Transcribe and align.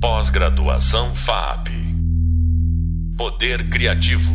Pós-graduação 0.00 1.12
FAP. 1.12 1.70
Poder 3.16 3.68
Criativo. 3.68 4.30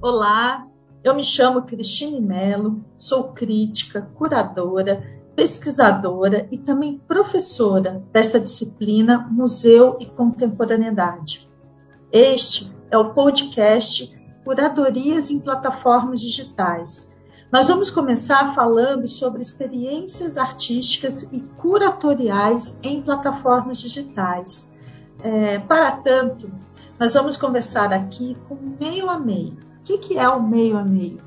Olá, 0.00 0.64
eu 1.02 1.12
me 1.12 1.24
chamo 1.24 1.62
Cristine 1.62 2.20
Mello, 2.20 2.84
sou 2.96 3.32
crítica, 3.32 4.02
curadora, 4.14 5.02
pesquisadora 5.34 6.46
e 6.52 6.58
também 6.58 6.98
professora 6.98 8.00
desta 8.12 8.38
disciplina 8.38 9.26
Museu 9.28 9.96
e 9.98 10.06
Contemporaneidade. 10.06 11.50
Este 12.12 12.72
é 12.92 12.96
o 12.96 13.12
podcast 13.12 14.16
Curadorias 14.44 15.32
em 15.32 15.40
Plataformas 15.40 16.20
Digitais. 16.20 17.12
Nós 17.50 17.68
vamos 17.68 17.90
começar 17.90 18.52
falando 18.54 19.06
sobre 19.06 19.40
experiências 19.40 20.36
artísticas 20.36 21.22
e 21.32 21.40
curatoriais 21.56 22.76
em 22.82 23.00
plataformas 23.00 23.80
digitais. 23.80 24.74
É, 25.22 25.60
para 25.60 25.92
tanto, 25.92 26.50
nós 26.98 27.14
vamos 27.14 27.36
conversar 27.36 27.92
aqui 27.92 28.36
com 28.48 28.56
meio 28.80 29.08
a 29.08 29.18
meio. 29.18 29.52
O 29.52 29.82
que, 29.84 29.96
que 29.98 30.18
é 30.18 30.28
o 30.28 30.42
meio 30.42 30.76
a 30.76 30.82
meio? 30.82 31.18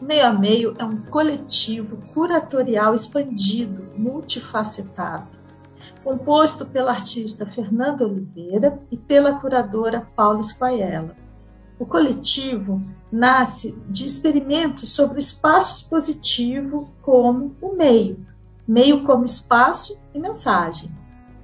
Meio 0.00 0.26
a 0.26 0.32
meio 0.32 0.74
é 0.78 0.84
um 0.84 0.96
coletivo 1.02 1.98
curatorial 2.14 2.94
expandido, 2.94 3.86
multifacetado, 3.96 5.28
composto 6.02 6.64
pela 6.64 6.90
artista 6.90 7.44
Fernanda 7.44 8.04
Oliveira 8.04 8.80
e 8.90 8.96
pela 8.96 9.38
curadora 9.38 10.08
Paula 10.16 10.42
Squaiella. 10.42 11.25
O 11.78 11.84
coletivo 11.84 12.80
nasce 13.12 13.76
de 13.88 14.06
experimentos 14.06 14.90
sobre 14.90 15.18
o 15.18 15.20
espaço 15.20 15.74
como 17.02 17.54
o 17.60 17.74
meio, 17.74 18.26
meio 18.66 19.04
como 19.04 19.24
espaço 19.24 19.98
e 20.14 20.18
mensagem, 20.18 20.90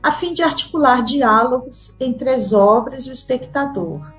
a 0.03 0.11
fim 0.11 0.33
de 0.33 0.43
articular 0.43 1.03
diálogos 1.03 1.95
entre 2.01 2.31
as 2.31 2.53
obras 2.53 3.07
e 3.07 3.11
o 3.11 3.13
espectador 3.13 4.13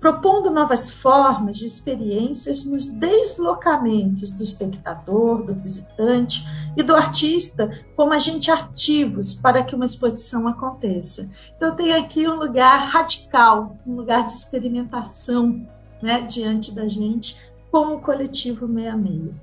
propondo 0.00 0.50
novas 0.50 0.90
formas 0.90 1.56
de 1.56 1.66
experiências 1.66 2.64
nos 2.64 2.86
deslocamentos 2.86 4.30
do 4.30 4.42
espectador, 4.42 5.42
do 5.44 5.54
visitante 5.54 6.44
e 6.76 6.82
do 6.82 6.94
artista 6.94 7.70
como 7.96 8.12
agentes 8.12 8.48
ativos 8.48 9.34
para 9.34 9.62
que 9.62 9.74
uma 9.74 9.84
exposição 9.84 10.46
aconteça. 10.46 11.28
Então, 11.56 11.74
tem 11.74 11.92
aqui 11.92 12.28
um 12.28 12.34
lugar 12.36 12.86
radical, 12.86 13.76
um 13.86 13.94
lugar 13.96 14.26
de 14.26 14.32
experimentação 14.32 15.66
né, 16.02 16.20
diante 16.20 16.74
da 16.74 16.86
gente, 16.86 17.36
como 17.70 18.00
coletivo 18.00 18.68
Meio 18.68 18.92
a 18.92 18.96
Meio. 18.96 19.34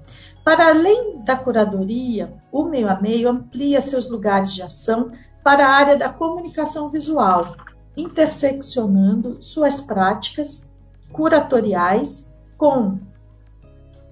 Para 0.43 0.69
além 0.69 1.21
da 1.23 1.35
curadoria, 1.35 2.33
o 2.51 2.63
Meio 2.63 2.89
a 2.89 2.99
Meio 2.99 3.29
amplia 3.29 3.81
seus 3.81 4.09
lugares 4.09 4.53
de 4.53 4.61
ação 4.61 5.11
para 5.43 5.65
a 5.65 5.71
área 5.71 5.97
da 5.97 6.09
comunicação 6.09 6.87
visual, 6.87 7.55
interseccionando 7.95 9.41
suas 9.41 9.81
práticas 9.81 10.69
curatoriais 11.11 12.31
com 12.57 12.99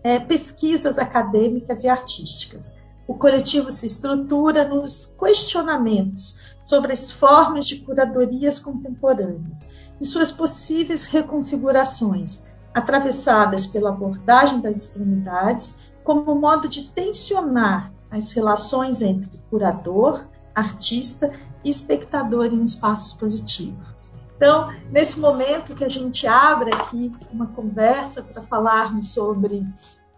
é, 0.03 0.19
pesquisas 0.19 0.99
acadêmicas 0.99 1.83
e 1.83 1.89
artísticas. 1.89 2.77
O 3.07 3.15
coletivo 3.15 3.71
se 3.71 3.85
estrutura 3.85 4.67
nos 4.67 5.07
questionamentos 5.07 6.37
sobre 6.63 6.93
as 6.93 7.11
formas 7.11 7.65
de 7.65 7.77
curadorias 7.77 8.59
contemporâneas 8.59 9.67
e 9.99 10.05
suas 10.05 10.31
possíveis 10.31 11.05
reconfigurações, 11.05 12.47
atravessadas 12.73 13.65
pela 13.65 13.89
abordagem 13.89 14.61
das 14.61 14.77
extremidades 14.77 15.75
como 16.03 16.35
modo 16.35 16.67
de 16.67 16.83
tensionar 16.91 17.91
as 18.11 18.31
relações 18.31 19.01
entre 19.01 19.39
curador, 19.49 20.25
artista 20.53 21.31
espectador 21.63 22.45
em 22.47 22.63
espaço 22.63 23.07
expositivo. 23.13 23.77
Então, 24.35 24.71
nesse 24.89 25.19
momento 25.19 25.75
que 25.75 25.83
a 25.83 25.89
gente 25.89 26.25
abre 26.25 26.73
aqui 26.73 27.11
uma 27.31 27.47
conversa 27.47 28.23
para 28.23 28.41
falarmos 28.41 29.11
sobre 29.11 29.65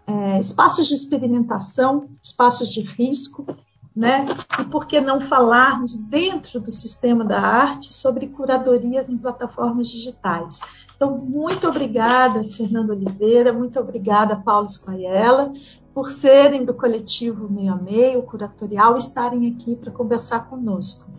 é, 0.06 0.38
espaços 0.38 0.86
de 0.86 0.94
experimentação, 0.94 2.08
espaços 2.22 2.68
de 2.68 2.82
risco, 2.82 3.44
né? 3.94 4.24
E 4.58 4.64
por 4.64 4.86
que 4.86 5.00
não 5.00 5.20
falarmos 5.20 5.94
dentro 5.94 6.60
do 6.60 6.70
sistema 6.70 7.24
da 7.24 7.40
arte 7.40 7.92
sobre 7.92 8.26
curadorias 8.28 9.08
em 9.08 9.18
plataformas 9.18 9.88
digitais? 9.88 10.60
Então, 10.96 11.18
muito 11.18 11.68
obrigada, 11.68 12.44
Fernanda 12.44 12.92
Oliveira, 12.92 13.52
muito 13.52 13.78
obrigada, 13.78 14.36
Paulo 14.36 14.68
Squaiella, 14.68 15.52
por 15.94 16.10
serem 16.10 16.64
do 16.64 16.74
coletivo 16.74 17.50
Meio 17.50 17.72
a 17.72 17.76
Meio, 17.76 18.22
curatorial, 18.22 18.96
estarem 18.96 19.48
aqui 19.48 19.76
para 19.76 19.90
conversar 19.90 20.48
conosco. 20.48 21.10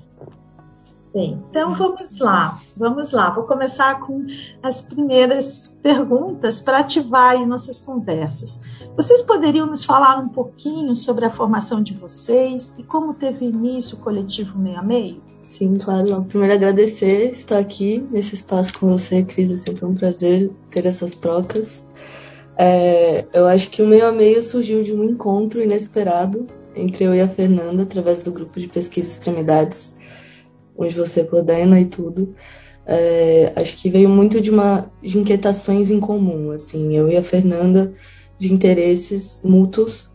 Bem, 1.14 1.40
então 1.48 1.76
vamos 1.76 2.18
lá, 2.18 2.60
vamos 2.76 3.12
lá. 3.12 3.30
Vou 3.30 3.44
começar 3.44 4.00
com 4.00 4.26
as 4.64 4.82
primeiras 4.82 5.68
perguntas 5.84 6.60
para 6.60 6.80
ativar 6.80 7.38
nossas 7.46 7.80
conversas. 7.80 8.62
Vocês 8.98 9.22
poderiam 9.22 9.68
nos 9.68 9.86
falar 9.86 10.18
um 10.18 10.30
pouquinho 10.30 10.96
sobre 10.96 11.24
a 11.26 11.30
formação 11.30 11.84
de 11.84 11.94
vocês 11.94 12.76
e 12.80 12.84
como 12.84 13.14
teve 13.14 13.46
início 13.46 13.96
o 13.96 14.02
coletivo 14.02 14.58
Meio 14.58 14.80
a 14.80 14.82
Meio? 14.82 15.22
Sim, 15.44 15.78
claro. 15.78 16.24
Primeiro 16.24 16.56
agradecer 16.56 17.32
estar 17.32 17.60
aqui 17.60 18.04
nesse 18.10 18.34
espaço 18.34 18.80
com 18.80 18.90
você, 18.90 19.22
Cris. 19.22 19.52
É 19.52 19.58
sempre 19.58 19.86
um 19.86 19.94
prazer 19.94 20.50
ter 20.72 20.86
essas 20.88 21.14
trocas. 21.14 21.86
É, 22.58 23.26
eu 23.34 23.48
acho 23.48 23.70
que 23.70 23.82
o 23.82 23.88
Meio 23.88 24.06
a 24.06 24.12
Meio 24.12 24.42
surgiu 24.42 24.84
de 24.84 24.94
um 24.94 25.04
encontro 25.04 25.62
inesperado 25.62 26.48
entre 26.76 27.04
eu 27.04 27.14
e 27.14 27.22
a 27.22 27.28
Fernanda 27.28 27.84
através 27.84 28.24
do 28.24 28.32
grupo 28.32 28.60
de 28.60 28.68
pesquisa 28.68 29.10
Extremidades 29.10 30.00
onde 30.78 30.96
você 30.96 31.24
coordena 31.24 31.80
e 31.80 31.86
tudo. 31.86 32.36
É, 32.86 33.54
acho 33.56 33.78
que 33.78 33.90
veio 33.90 34.10
muito 34.10 34.42
de 34.42 34.50
uma 34.50 34.92
de 35.02 35.18
inquietações 35.18 35.90
em 35.90 36.00
comum, 36.00 36.52
assim, 36.52 36.96
eu 36.98 37.10
e 37.10 37.16
a 37.16 37.24
Fernanda 37.24 37.94
de 38.38 38.54
interesses 38.54 39.40
mútuos 39.44 40.12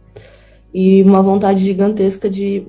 e 0.75 1.03
uma 1.03 1.23
vontade 1.23 1.65
gigantesca 1.65 2.29
de 2.29 2.67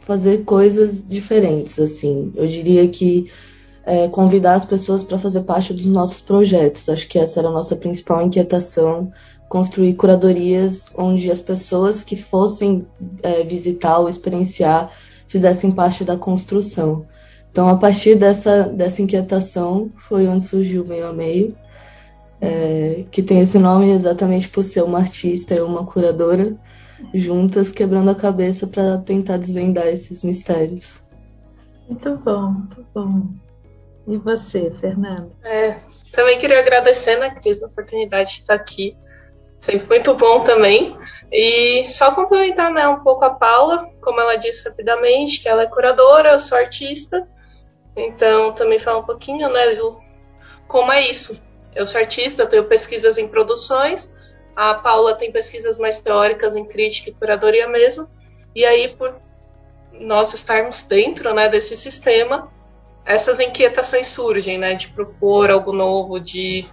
fazer 0.00 0.44
coisas 0.44 1.06
diferentes, 1.06 1.78
assim. 1.78 2.32
Eu 2.34 2.46
diria 2.46 2.88
que 2.88 3.30
é, 3.86 4.08
convidar 4.08 4.54
as 4.54 4.64
pessoas 4.64 5.04
para 5.04 5.16
fazer 5.16 5.42
parte 5.42 5.72
dos 5.72 5.86
nossos 5.86 6.20
projetos. 6.20 6.88
Acho 6.88 7.06
que 7.06 7.18
essa 7.18 7.38
era 7.38 7.48
a 7.48 7.52
nossa 7.52 7.76
principal 7.76 8.20
inquietação, 8.20 9.12
construir 9.48 9.94
curadorias 9.94 10.86
onde 10.98 11.30
as 11.30 11.40
pessoas 11.40 12.02
que 12.02 12.16
fossem 12.16 12.84
é, 13.22 13.44
visitar 13.44 13.98
ou 14.00 14.08
experienciar 14.08 14.90
fizessem 15.28 15.70
parte 15.70 16.04
da 16.04 16.16
construção. 16.16 17.06
Então, 17.52 17.68
a 17.68 17.76
partir 17.76 18.16
dessa, 18.16 18.64
dessa 18.64 19.00
inquietação, 19.00 19.90
foi 19.96 20.26
onde 20.26 20.44
surgiu 20.44 20.82
o 20.82 20.86
Meio 20.86 21.06
a 21.06 21.12
Meio, 21.12 21.56
é, 22.40 23.04
que 23.10 23.22
tem 23.22 23.40
esse 23.40 23.58
nome 23.58 23.92
exatamente 23.92 24.48
por 24.48 24.62
ser 24.62 24.82
uma 24.82 24.98
artista 24.98 25.54
e 25.54 25.60
uma 25.60 25.86
curadora, 25.86 26.54
juntas 27.14 27.70
quebrando 27.70 28.10
a 28.10 28.14
cabeça 28.14 28.66
para 28.66 28.98
tentar 28.98 29.38
desvendar 29.38 29.86
esses 29.86 30.22
mistérios. 30.22 31.00
Muito 31.88 32.16
bom, 32.16 32.50
muito 32.50 32.84
bom. 32.92 33.45
E 34.06 34.16
você, 34.16 34.70
Fernanda? 34.80 35.30
É, 35.42 35.76
também 36.12 36.38
queria 36.38 36.60
agradecer, 36.60 37.16
né, 37.16 37.30
Cris, 37.30 37.62
a 37.62 37.66
oportunidade 37.66 38.30
de 38.30 38.40
estar 38.40 38.54
aqui. 38.54 38.96
Sempre 39.58 39.86
muito 39.88 40.14
bom 40.14 40.44
também. 40.44 40.96
E 41.32 41.86
só 41.88 42.14
complementar 42.14 42.70
né, 42.72 42.86
um 42.86 43.00
pouco 43.00 43.24
a 43.24 43.30
Paula, 43.30 43.90
como 44.00 44.20
ela 44.20 44.36
disse 44.36 44.64
rapidamente, 44.64 45.40
que 45.40 45.48
ela 45.48 45.62
é 45.62 45.66
curadora, 45.66 46.32
eu 46.32 46.38
sou 46.38 46.56
artista. 46.56 47.26
Então, 47.96 48.52
também 48.52 48.78
falar 48.78 48.98
um 48.98 49.06
pouquinho, 49.06 49.48
né, 49.48 49.74
do 49.74 49.98
como 50.68 50.92
é 50.92 51.08
isso. 51.08 51.40
Eu 51.74 51.86
sou 51.86 52.00
artista, 52.00 52.42
eu 52.42 52.48
tenho 52.48 52.64
pesquisas 52.64 53.18
em 53.18 53.28
produções, 53.28 54.12
a 54.54 54.74
Paula 54.74 55.14
tem 55.14 55.30
pesquisas 55.30 55.78
mais 55.78 56.00
teóricas 56.00 56.56
em 56.56 56.64
crítica 56.64 57.10
e 57.10 57.14
curadoria 57.14 57.68
mesmo, 57.68 58.08
e 58.54 58.64
aí, 58.64 58.96
por 58.96 59.20
nós 59.92 60.32
estarmos 60.32 60.82
dentro 60.82 61.34
né, 61.34 61.48
desse 61.48 61.76
sistema, 61.76 62.50
essas 63.06 63.38
inquietações 63.38 64.08
surgem, 64.08 64.58
né, 64.58 64.74
de 64.74 64.88
propor 64.88 65.50
algo 65.50 65.72
novo, 65.72 66.18
de, 66.18 66.66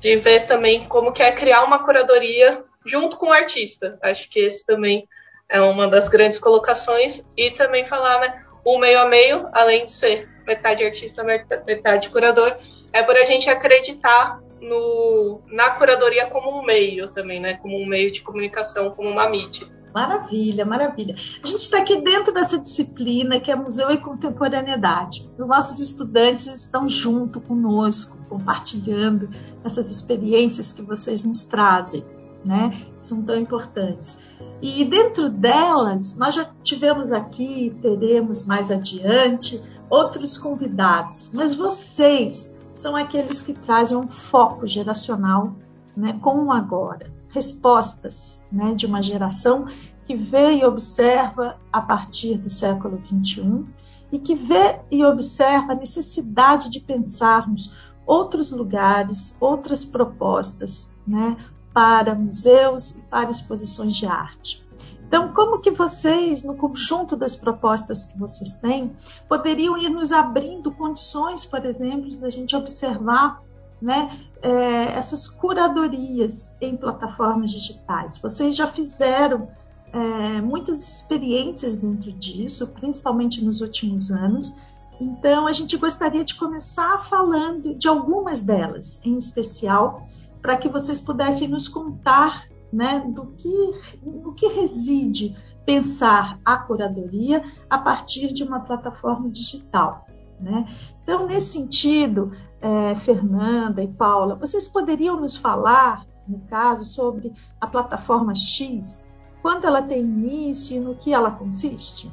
de 0.00 0.16
ver 0.16 0.46
também 0.46 0.86
como 0.86 1.12
que 1.12 1.22
é 1.22 1.32
criar 1.32 1.62
uma 1.64 1.84
curadoria 1.84 2.64
junto 2.84 3.18
com 3.18 3.26
o 3.26 3.32
artista. 3.32 3.98
Acho 4.02 4.28
que 4.30 4.40
esse 4.40 4.64
também 4.64 5.06
é 5.48 5.60
uma 5.60 5.86
das 5.88 6.08
grandes 6.08 6.38
colocações, 6.38 7.26
e 7.36 7.50
também 7.50 7.84
falar, 7.84 8.20
né, 8.20 8.42
o 8.64 8.78
meio 8.78 8.98
a 9.00 9.06
meio, 9.06 9.48
além 9.52 9.84
de 9.84 9.92
ser 9.92 10.28
metade 10.46 10.84
artista, 10.84 11.22
metade 11.22 12.08
curador, 12.08 12.56
é 12.92 13.02
por 13.02 13.16
a 13.16 13.24
gente 13.24 13.48
acreditar 13.48 14.40
no, 14.60 15.42
na 15.48 15.70
curadoria 15.70 16.26
como 16.26 16.58
um 16.58 16.62
meio 16.62 17.08
também, 17.08 17.40
né? 17.40 17.54
Como 17.54 17.78
um 17.78 17.86
meio 17.86 18.10
de 18.10 18.20
comunicação, 18.20 18.90
como 18.90 19.08
uma 19.08 19.28
mídia. 19.28 19.66
Maravilha, 19.94 20.64
maravilha. 20.64 21.14
A 21.42 21.46
gente 21.46 21.62
está 21.62 21.78
aqui 21.78 22.00
dentro 22.00 22.32
dessa 22.32 22.58
disciplina 22.58 23.40
que 23.40 23.50
é 23.50 23.56
Museu 23.56 23.90
e 23.90 23.98
Contemporaneidade. 23.98 25.28
Os 25.36 25.46
nossos 25.46 25.80
estudantes 25.80 26.46
estão 26.46 26.88
junto 26.88 27.40
conosco, 27.40 28.16
compartilhando 28.28 29.28
essas 29.64 29.90
experiências 29.90 30.72
que 30.72 30.82
vocês 30.82 31.24
nos 31.24 31.44
trazem. 31.44 32.04
né? 32.44 32.86
São 33.02 33.22
tão 33.22 33.36
importantes. 33.36 34.18
E 34.62 34.84
dentro 34.84 35.28
delas, 35.28 36.16
nós 36.16 36.34
já 36.34 36.44
tivemos 36.62 37.12
aqui 37.12 37.76
teremos 37.82 38.46
mais 38.46 38.70
adiante 38.70 39.60
outros 39.90 40.38
convidados, 40.38 41.30
mas 41.34 41.54
vocês 41.54 42.56
são 42.74 42.96
aqueles 42.96 43.42
que 43.42 43.52
trazem 43.52 43.98
um 43.98 44.08
foco 44.08 44.66
geracional 44.66 45.54
né, 45.96 46.18
com 46.22 46.46
o 46.46 46.52
agora, 46.52 47.12
respostas 47.30 48.46
né, 48.50 48.74
de 48.74 48.86
uma 48.86 49.02
geração 49.02 49.66
que 50.06 50.16
vê 50.16 50.56
e 50.56 50.64
observa 50.64 51.56
a 51.72 51.80
partir 51.80 52.36
do 52.36 52.50
século 52.50 53.00
XXI 53.06 53.64
e 54.12 54.18
que 54.18 54.34
vê 54.34 54.80
e 54.90 55.04
observa 55.04 55.72
a 55.72 55.76
necessidade 55.76 56.68
de 56.68 56.80
pensarmos 56.80 57.72
outros 58.04 58.50
lugares, 58.50 59.36
outras 59.40 59.84
propostas 59.84 60.90
né, 61.06 61.36
para 61.72 62.14
museus 62.14 62.90
e 62.90 63.02
para 63.02 63.30
exposições 63.30 63.96
de 63.96 64.06
arte. 64.06 64.66
Então, 65.06 65.32
como 65.32 65.58
que 65.58 65.72
vocês, 65.72 66.44
no 66.44 66.54
conjunto 66.54 67.16
das 67.16 67.34
propostas 67.34 68.06
que 68.06 68.18
vocês 68.18 68.54
têm, 68.54 68.92
poderiam 69.28 69.76
ir 69.76 69.90
nos 69.90 70.12
abrindo 70.12 70.70
condições, 70.70 71.44
por 71.44 71.64
exemplo, 71.64 72.16
da 72.16 72.30
gente 72.30 72.54
observar 72.54 73.42
né, 73.80 74.10
é, 74.42 74.96
essas 74.96 75.28
curadorias 75.28 76.54
em 76.60 76.76
plataformas 76.76 77.50
digitais? 77.50 78.18
Vocês 78.18 78.56
já 78.56 78.66
fizeram 78.66 79.48
é, 79.92 80.40
muitas 80.40 80.96
experiências 80.96 81.74
dentro 81.74 82.12
disso, 82.12 82.68
principalmente 82.68 83.44
nos 83.44 83.60
últimos 83.60 84.10
anos. 84.10 84.54
Então, 85.00 85.46
a 85.46 85.52
gente 85.52 85.76
gostaria 85.76 86.24
de 86.24 86.34
começar 86.34 87.02
falando 87.02 87.74
de 87.74 87.88
algumas 87.88 88.40
delas, 88.40 89.00
em 89.04 89.16
especial, 89.16 90.06
para 90.42 90.56
que 90.56 90.68
vocês 90.68 91.00
pudessem 91.00 91.48
nos 91.48 91.68
contar 91.68 92.46
né, 92.72 93.02
do, 93.08 93.26
que, 93.26 93.74
do 94.02 94.32
que 94.32 94.46
reside 94.48 95.36
pensar 95.64 96.38
a 96.44 96.56
curadoria 96.56 97.42
a 97.68 97.78
partir 97.78 98.32
de 98.32 98.42
uma 98.42 98.60
plataforma 98.60 99.28
digital. 99.28 100.06
Né? 100.40 100.66
Então, 101.02 101.26
nesse 101.26 101.52
sentido, 101.52 102.32
é, 102.60 102.94
Fernanda 102.94 103.82
e 103.82 103.88
Paula, 103.88 104.34
vocês 104.34 104.66
poderiam 104.66 105.20
nos 105.20 105.36
falar, 105.36 106.06
no 106.26 106.40
caso, 106.48 106.84
sobre 106.84 107.32
a 107.60 107.66
plataforma 107.66 108.34
X, 108.34 109.06
quando 109.42 109.66
ela 109.66 109.82
tem 109.82 110.00
início 110.00 110.76
e 110.76 110.80
no 110.80 110.94
que 110.94 111.12
ela 111.12 111.30
consiste? 111.30 112.10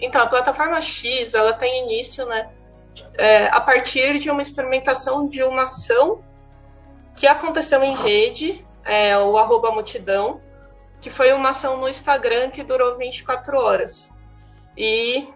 Então, 0.00 0.22
a 0.22 0.26
plataforma 0.26 0.80
X 0.80 1.34
ela 1.34 1.52
tem 1.52 1.84
início 1.84 2.24
né, 2.26 2.48
é, 3.16 3.48
a 3.48 3.60
partir 3.60 4.18
de 4.18 4.30
uma 4.30 4.42
experimentação 4.42 5.28
de 5.28 5.42
uma 5.42 5.64
ação 5.64 6.22
que 7.16 7.26
aconteceu 7.26 7.82
em 7.82 7.96
rede, 7.96 8.64
é, 8.84 9.18
o 9.18 9.36
arroba 9.36 9.72
multidão, 9.72 10.40
que 11.00 11.10
foi 11.10 11.32
uma 11.32 11.50
ação 11.50 11.76
no 11.76 11.88
Instagram 11.88 12.50
que 12.50 12.62
durou 12.62 12.96
24 12.96 13.56
horas. 13.58 14.10
E 14.76 15.26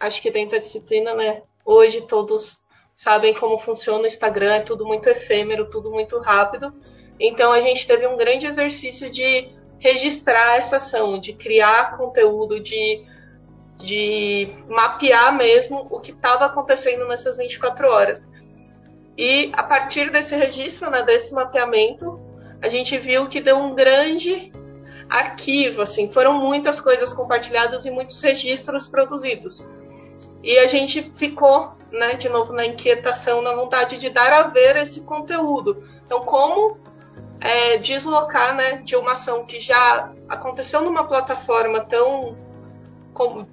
acho 0.00 0.22
que 0.22 0.30
dentro 0.30 0.52
da 0.52 0.58
disciplina, 0.58 1.14
né, 1.14 1.42
hoje 1.66 2.02
todos 2.02 2.62
sabem 2.92 3.34
como 3.34 3.58
funciona 3.58 4.04
o 4.04 4.06
Instagram, 4.06 4.54
é 4.54 4.60
tudo 4.60 4.86
muito 4.86 5.08
efêmero, 5.08 5.68
tudo 5.68 5.90
muito 5.90 6.18
rápido. 6.18 6.72
Então 7.20 7.52
a 7.52 7.60
gente 7.60 7.86
teve 7.86 8.06
um 8.06 8.16
grande 8.16 8.46
exercício 8.46 9.10
de 9.10 9.50
registrar 9.78 10.56
essa 10.56 10.76
ação, 10.76 11.18
de 11.18 11.34
criar 11.34 11.98
conteúdo, 11.98 12.60
de, 12.60 13.04
de 13.78 14.48
mapear 14.68 15.36
mesmo 15.36 15.86
o 15.90 16.00
que 16.00 16.12
estava 16.12 16.46
acontecendo 16.46 17.06
nessas 17.06 17.36
24 17.36 17.88
horas. 17.88 18.30
E 19.18 19.50
a 19.54 19.62
partir 19.62 20.10
desse 20.10 20.34
registro, 20.36 20.90
né, 20.90 21.02
desse 21.02 21.34
mapeamento, 21.34 22.20
a 22.62 22.68
gente 22.68 22.96
viu 22.98 23.28
que 23.28 23.40
deu 23.40 23.56
um 23.56 23.74
grande 23.74 24.52
arquivo, 25.08 25.82
assim, 25.82 26.10
foram 26.10 26.34
muitas 26.34 26.80
coisas 26.80 27.12
compartilhadas 27.12 27.86
e 27.86 27.90
muitos 27.90 28.20
registros 28.20 28.86
produzidos. 28.88 29.64
E 30.46 30.60
a 30.60 30.66
gente 30.66 31.02
ficou, 31.02 31.72
né, 31.90 32.14
de 32.14 32.28
novo 32.28 32.52
na 32.52 32.64
inquietação, 32.64 33.42
na 33.42 33.52
vontade 33.52 33.98
de 33.98 34.08
dar 34.08 34.32
a 34.32 34.42
ver 34.46 34.76
esse 34.76 35.00
conteúdo. 35.00 35.82
Então, 36.06 36.20
como 36.20 36.78
é, 37.40 37.78
deslocar, 37.78 38.54
né, 38.54 38.76
de 38.76 38.94
uma 38.94 39.14
ação 39.14 39.44
que 39.44 39.58
já 39.58 40.12
aconteceu 40.28 40.82
numa 40.82 41.02
plataforma 41.02 41.80
tão 41.80 42.38
com, 43.12 43.44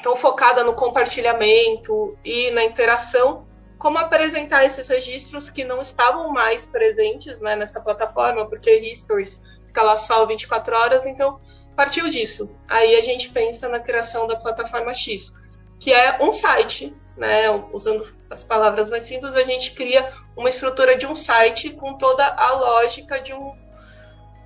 tão 0.00 0.14
focada 0.14 0.62
no 0.62 0.74
compartilhamento 0.74 2.16
e 2.24 2.52
na 2.52 2.62
interação 2.62 3.44
como 3.76 3.98
apresentar 3.98 4.64
esses 4.64 4.88
registros 4.88 5.50
que 5.50 5.64
não 5.64 5.80
estavam 5.80 6.32
mais 6.32 6.64
presentes 6.66 7.40
né, 7.40 7.56
nessa 7.56 7.80
plataforma, 7.80 8.48
porque 8.48 8.70
Histories 8.78 9.42
fica 9.66 9.82
lá 9.82 9.96
só 9.96 10.24
24 10.24 10.76
horas, 10.76 11.04
então 11.04 11.40
partiu 11.74 12.08
disso. 12.08 12.56
Aí 12.68 12.94
a 12.94 13.00
gente 13.00 13.28
pensa 13.30 13.68
na 13.68 13.80
criação 13.80 14.28
da 14.28 14.36
plataforma 14.36 14.94
X, 14.94 15.32
que 15.78 15.92
é 15.92 16.22
um 16.22 16.30
site, 16.32 16.94
né, 17.16 17.50
usando 17.72 18.06
as 18.30 18.44
palavras 18.44 18.90
mais 18.90 19.04
simples, 19.04 19.36
a 19.36 19.44
gente 19.44 19.72
cria 19.72 20.12
uma 20.36 20.48
estrutura 20.48 20.96
de 20.96 21.06
um 21.06 21.14
site 21.14 21.70
com 21.70 21.94
toda 21.94 22.24
a 22.26 22.52
lógica 22.52 23.20
de 23.20 23.32
um 23.34 23.56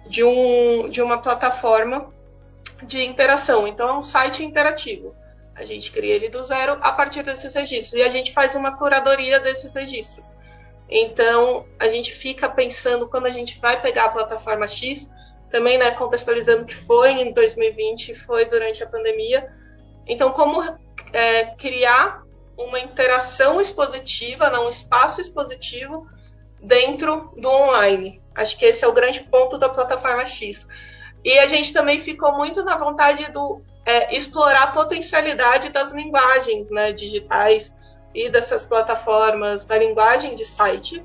de, 0.06 0.25
um, 0.25 0.88
de 0.88 1.00
uma 1.00 1.19
plataforma 1.19 2.12
de 2.82 3.05
interação. 3.05 3.67
Então 3.69 3.88
é 3.88 3.96
um 3.96 4.02
site 4.02 4.44
interativo. 4.44 5.14
A 5.55 5.64
gente 5.64 5.93
cria 5.93 6.14
ele 6.14 6.29
do 6.29 6.43
zero 6.43 6.79
a 6.81 6.93
partir 6.93 7.23
desses 7.23 7.55
registros 7.55 7.94
e 7.94 8.02
a 8.02 8.08
gente 8.08 8.32
faz 8.32 8.55
uma 8.55 8.76
curadoria 8.76 9.38
desses 9.38 9.73
registros. 9.75 10.31
Então, 10.88 11.67
a 11.78 11.88
gente 11.88 12.12
fica 12.12 12.49
pensando 12.49 13.08
quando 13.08 13.26
a 13.26 13.31
gente 13.31 13.58
vai 13.61 13.81
pegar 13.81 14.06
a 14.06 14.08
plataforma 14.11 14.67
X, 14.67 15.11
também 15.50 15.78
né, 15.78 15.93
contextualizando 15.93 16.67
que 16.67 16.75
foi 16.75 17.12
em 17.12 17.32
2020, 17.32 18.14
foi 18.14 18.44
durante 18.46 18.82
a 18.82 18.87
pandemia. 18.87 19.50
Então, 20.06 20.32
como 20.32 20.61
é, 21.12 21.47
criar 21.56 22.23
uma 22.56 22.79
interação 22.81 23.61
expositiva, 23.61 24.50
não, 24.50 24.67
um 24.67 24.69
espaço 24.69 25.20
expositivo 25.20 26.06
dentro 26.61 27.32
do 27.37 27.49
online. 27.49 28.23
Acho 28.35 28.56
que 28.59 28.64
esse 28.64 28.85
é 28.85 28.88
o 28.88 28.93
grande 28.93 29.20
ponto 29.25 29.59
da 29.59 29.69
plataforma 29.69 30.25
X. 30.25 30.67
E 31.25 31.38
a 31.38 31.47
gente 31.47 31.73
também 31.73 32.00
ficou 32.00 32.32
muito 32.37 32.64
na 32.64 32.76
vontade 32.76 33.31
do 33.31 33.62
é, 33.85 34.14
explorar 34.14 34.64
a 34.64 34.73
potencialidade 34.73 35.70
das 35.70 35.93
linguagens 35.93 36.70
né, 36.70 36.93
digitais 36.93 37.75
e 38.14 38.31
dessas 38.31 38.64
plataformas, 38.64 39.64
da 39.64 39.76
linguagem 39.76 40.35
de 40.35 40.44
site, 40.44 41.03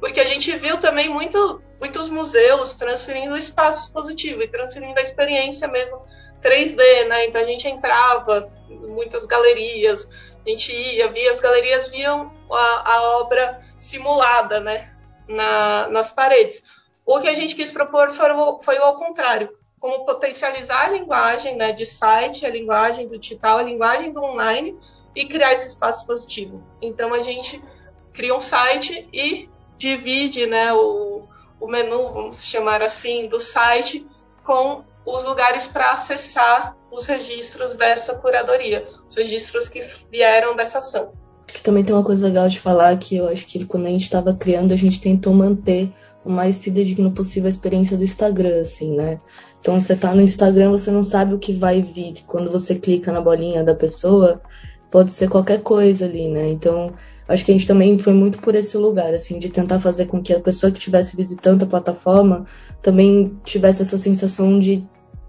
porque 0.00 0.20
a 0.20 0.24
gente 0.24 0.54
viu 0.56 0.78
também 0.78 1.08
muito, 1.08 1.62
muitos 1.80 2.08
museus 2.08 2.74
transferindo 2.74 3.34
o 3.34 3.36
espaço 3.36 3.86
expositivo 3.86 4.42
e 4.42 4.48
transferindo 4.48 4.98
a 4.98 5.02
experiência 5.02 5.68
mesmo 5.68 6.02
3D, 6.42 7.08
né? 7.08 7.26
Então 7.26 7.40
a 7.40 7.44
gente 7.44 7.66
entrava 7.68 8.50
muitas 8.68 9.26
galerias, 9.26 10.08
a 10.44 10.48
gente 10.48 10.72
ia, 10.72 11.10
via, 11.10 11.30
as 11.30 11.40
galerias 11.40 11.88
viam 11.88 12.32
a, 12.50 12.94
a 12.94 13.02
obra 13.18 13.62
simulada, 13.78 14.60
né? 14.60 14.92
Na, 15.28 15.88
nas 15.88 16.10
paredes. 16.10 16.62
O 17.04 17.20
que 17.20 17.28
a 17.28 17.34
gente 17.34 17.54
quis 17.54 17.70
propor 17.70 18.10
foi, 18.10 18.28
foi 18.62 18.78
o 18.78 18.82
ao 18.82 18.96
contrário 18.96 19.58
como 19.80 20.04
potencializar 20.04 20.86
a 20.86 20.90
linguagem 20.90 21.56
né, 21.56 21.72
de 21.72 21.86
site, 21.86 22.44
a 22.44 22.50
linguagem 22.50 23.06
do 23.06 23.18
digital, 23.18 23.58
a 23.58 23.62
linguagem 23.62 24.12
do 24.12 24.22
online 24.22 24.76
e 25.14 25.26
criar 25.26 25.52
esse 25.52 25.68
espaço 25.68 26.06
positivo. 26.06 26.62
Então 26.82 27.14
a 27.14 27.20
gente 27.20 27.62
cria 28.12 28.34
um 28.34 28.40
site 28.40 29.08
e 29.12 29.48
divide 29.76 30.46
né, 30.46 30.72
o, 30.72 31.22
o 31.60 31.68
menu, 31.68 32.12
vamos 32.12 32.44
chamar 32.44 32.82
assim, 32.82 33.28
do 33.28 33.40
site 33.40 34.06
com 34.44 34.84
os 35.14 35.24
lugares 35.24 35.66
para 35.66 35.92
acessar 35.92 36.76
os 36.92 37.06
registros 37.06 37.76
dessa 37.76 38.14
curadoria, 38.14 38.86
os 39.08 39.16
registros 39.16 39.68
que 39.68 39.82
vieram 40.10 40.54
dessa 40.54 40.78
ação. 40.78 41.12
Que 41.46 41.62
também 41.62 41.82
tem 41.82 41.94
uma 41.94 42.04
coisa 42.04 42.26
legal 42.26 42.46
de 42.46 42.60
falar 42.60 42.96
que 42.98 43.16
eu 43.16 43.26
acho 43.26 43.46
que 43.46 43.64
quando 43.64 43.86
a 43.86 43.90
gente 43.90 44.02
estava 44.02 44.34
criando, 44.34 44.72
a 44.72 44.76
gente 44.76 45.00
tentou 45.00 45.32
manter 45.32 45.90
o 46.22 46.30
mais 46.30 46.58
fidedigno 46.60 47.10
possível 47.10 47.46
a 47.46 47.48
experiência 47.48 47.96
do 47.96 48.04
Instagram, 48.04 48.60
assim, 48.60 48.94
né? 48.94 49.18
Então 49.60 49.80
você 49.80 49.96
tá 49.96 50.14
no 50.14 50.20
Instagram, 50.20 50.72
você 50.72 50.90
não 50.90 51.02
sabe 51.02 51.32
o 51.32 51.38
que 51.38 51.54
vai 51.54 51.80
vir. 51.80 52.22
Quando 52.26 52.50
você 52.50 52.74
clica 52.74 53.10
na 53.10 53.20
bolinha 53.20 53.64
da 53.64 53.74
pessoa, 53.74 54.42
pode 54.90 55.10
ser 55.10 55.30
qualquer 55.30 55.62
coisa 55.62 56.04
ali, 56.04 56.28
né? 56.28 56.48
Então, 56.48 56.92
acho 57.26 57.46
que 57.46 57.50
a 57.50 57.54
gente 57.54 57.66
também 57.66 57.98
foi 57.98 58.12
muito 58.12 58.40
por 58.40 58.54
esse 58.54 58.76
lugar, 58.76 59.14
assim, 59.14 59.38
de 59.38 59.48
tentar 59.48 59.80
fazer 59.80 60.04
com 60.04 60.22
que 60.22 60.34
a 60.34 60.40
pessoa 60.40 60.70
que 60.70 60.76
estivesse 60.76 61.16
visitando 61.16 61.62
a 61.62 61.66
plataforma 61.66 62.46
também 62.82 63.38
tivesse 63.42 63.80
essa 63.80 63.96
sensação 63.96 64.60
de 64.60 64.86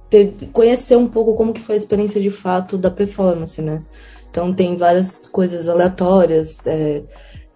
ter, 0.09 0.33
conhecer 0.51 0.95
um 0.95 1.07
pouco 1.07 1.35
como 1.35 1.53
que 1.53 1.61
foi 1.61 1.75
a 1.75 1.77
experiência 1.77 2.19
de 2.19 2.31
fato 2.31 2.77
da 2.77 2.89
performance, 2.89 3.61
né? 3.61 3.83
Então 4.29 4.53
tem 4.53 4.77
várias 4.77 5.17
coisas 5.17 5.67
aleatórias, 5.67 6.65
é, 6.65 7.03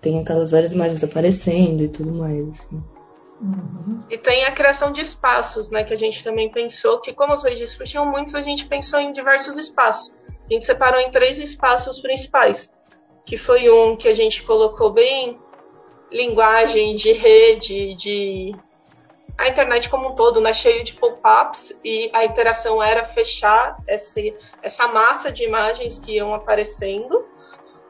tem 0.02 0.20
aquelas 0.20 0.52
várias 0.52 0.72
imagens 0.72 1.04
aparecendo 1.04 1.84
e 1.84 1.88
tudo 1.88 2.14
mais. 2.18 2.50
Assim. 2.50 2.84
Uhum. 3.42 4.02
E 4.10 4.18
tem 4.18 4.46
a 4.46 4.52
criação 4.52 4.92
de 4.92 5.02
espaços, 5.02 5.70
né? 5.70 5.84
Que 5.84 5.94
a 5.94 5.98
gente 5.98 6.24
também 6.24 6.50
pensou 6.50 7.00
que, 7.00 7.14
como 7.14 7.34
os 7.34 7.44
registros 7.44 7.90
tinham 7.90 8.06
muitos, 8.06 8.36
a 8.36 8.42
gente 8.42 8.66
pensou 8.66 9.00
em 9.00 9.12
diversos 9.12 9.58
espaços. 9.58 10.14
A 10.50 10.54
gente 10.54 10.66
separou 10.66 11.00
em 11.00 11.12
três 11.12 11.40
espaços 11.40 12.00
principais, 12.00 12.72
que 13.26 13.38
foi 13.38 13.70
um 13.70 13.96
que 13.96 14.08
a 14.08 14.14
gente 14.14 14.44
colocou 14.44 14.92
bem 14.92 15.38
linguagem 16.12 16.96
de 16.96 17.12
rede, 17.12 17.96
de, 17.96 18.56
a 19.38 19.48
internet 19.48 19.90
como 19.90 20.10
um 20.10 20.16
todo, 20.16 20.40
né, 20.40 20.54
cheio 20.54 20.84
de 20.84 20.94
pop-ups 20.94 21.78
e 21.84 22.10
a 22.14 22.24
interação 22.26 22.82
era 22.82 23.06
fechar 23.06 23.78
esse, 23.88 24.36
essa 24.62 24.88
massa 24.88 25.32
de 25.32 25.44
imagens 25.44 25.98
que 25.98 26.14
iam 26.14 26.34
aparecendo. 26.34 27.28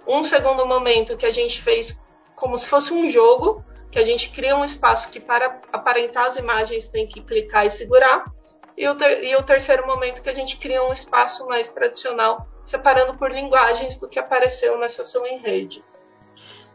Um 0.08 0.24
segundo 0.24 0.66
momento 0.66 1.18
que 1.18 1.26
a 1.26 1.32
gente 1.32 1.62
fez 1.62 2.02
como 2.36 2.58
se 2.58 2.68
fosse 2.68 2.94
um 2.94 3.10
jogo, 3.10 3.64
que 3.92 4.00
a 4.00 4.04
gente 4.04 4.30
cria 4.32 4.56
um 4.56 4.64
espaço 4.64 5.10
que 5.10 5.20
para 5.20 5.62
aparentar 5.72 6.26
as 6.26 6.38
imagens 6.38 6.88
tem 6.88 7.08
que 7.08 7.22
clicar 7.22 7.66
e 7.66 7.72
segurar. 7.72 8.26
E 8.76 8.88
o, 8.88 8.96
ter, 8.96 9.24
e 9.24 9.36
o 9.36 9.44
terceiro 9.44 9.86
momento 9.86 10.22
que 10.22 10.30
a 10.30 10.34
gente 10.34 10.58
cria 10.58 10.84
um 10.84 10.92
espaço 10.92 11.46
mais 11.46 11.70
tradicional, 11.70 12.48
separando 12.64 13.16
por 13.18 13.32
linguagens 13.32 13.98
do 13.98 14.10
que 14.10 14.18
apareceu 14.18 14.80
nessa 14.80 15.04
ação 15.04 15.26
em 15.28 15.38
rede. 15.38 15.84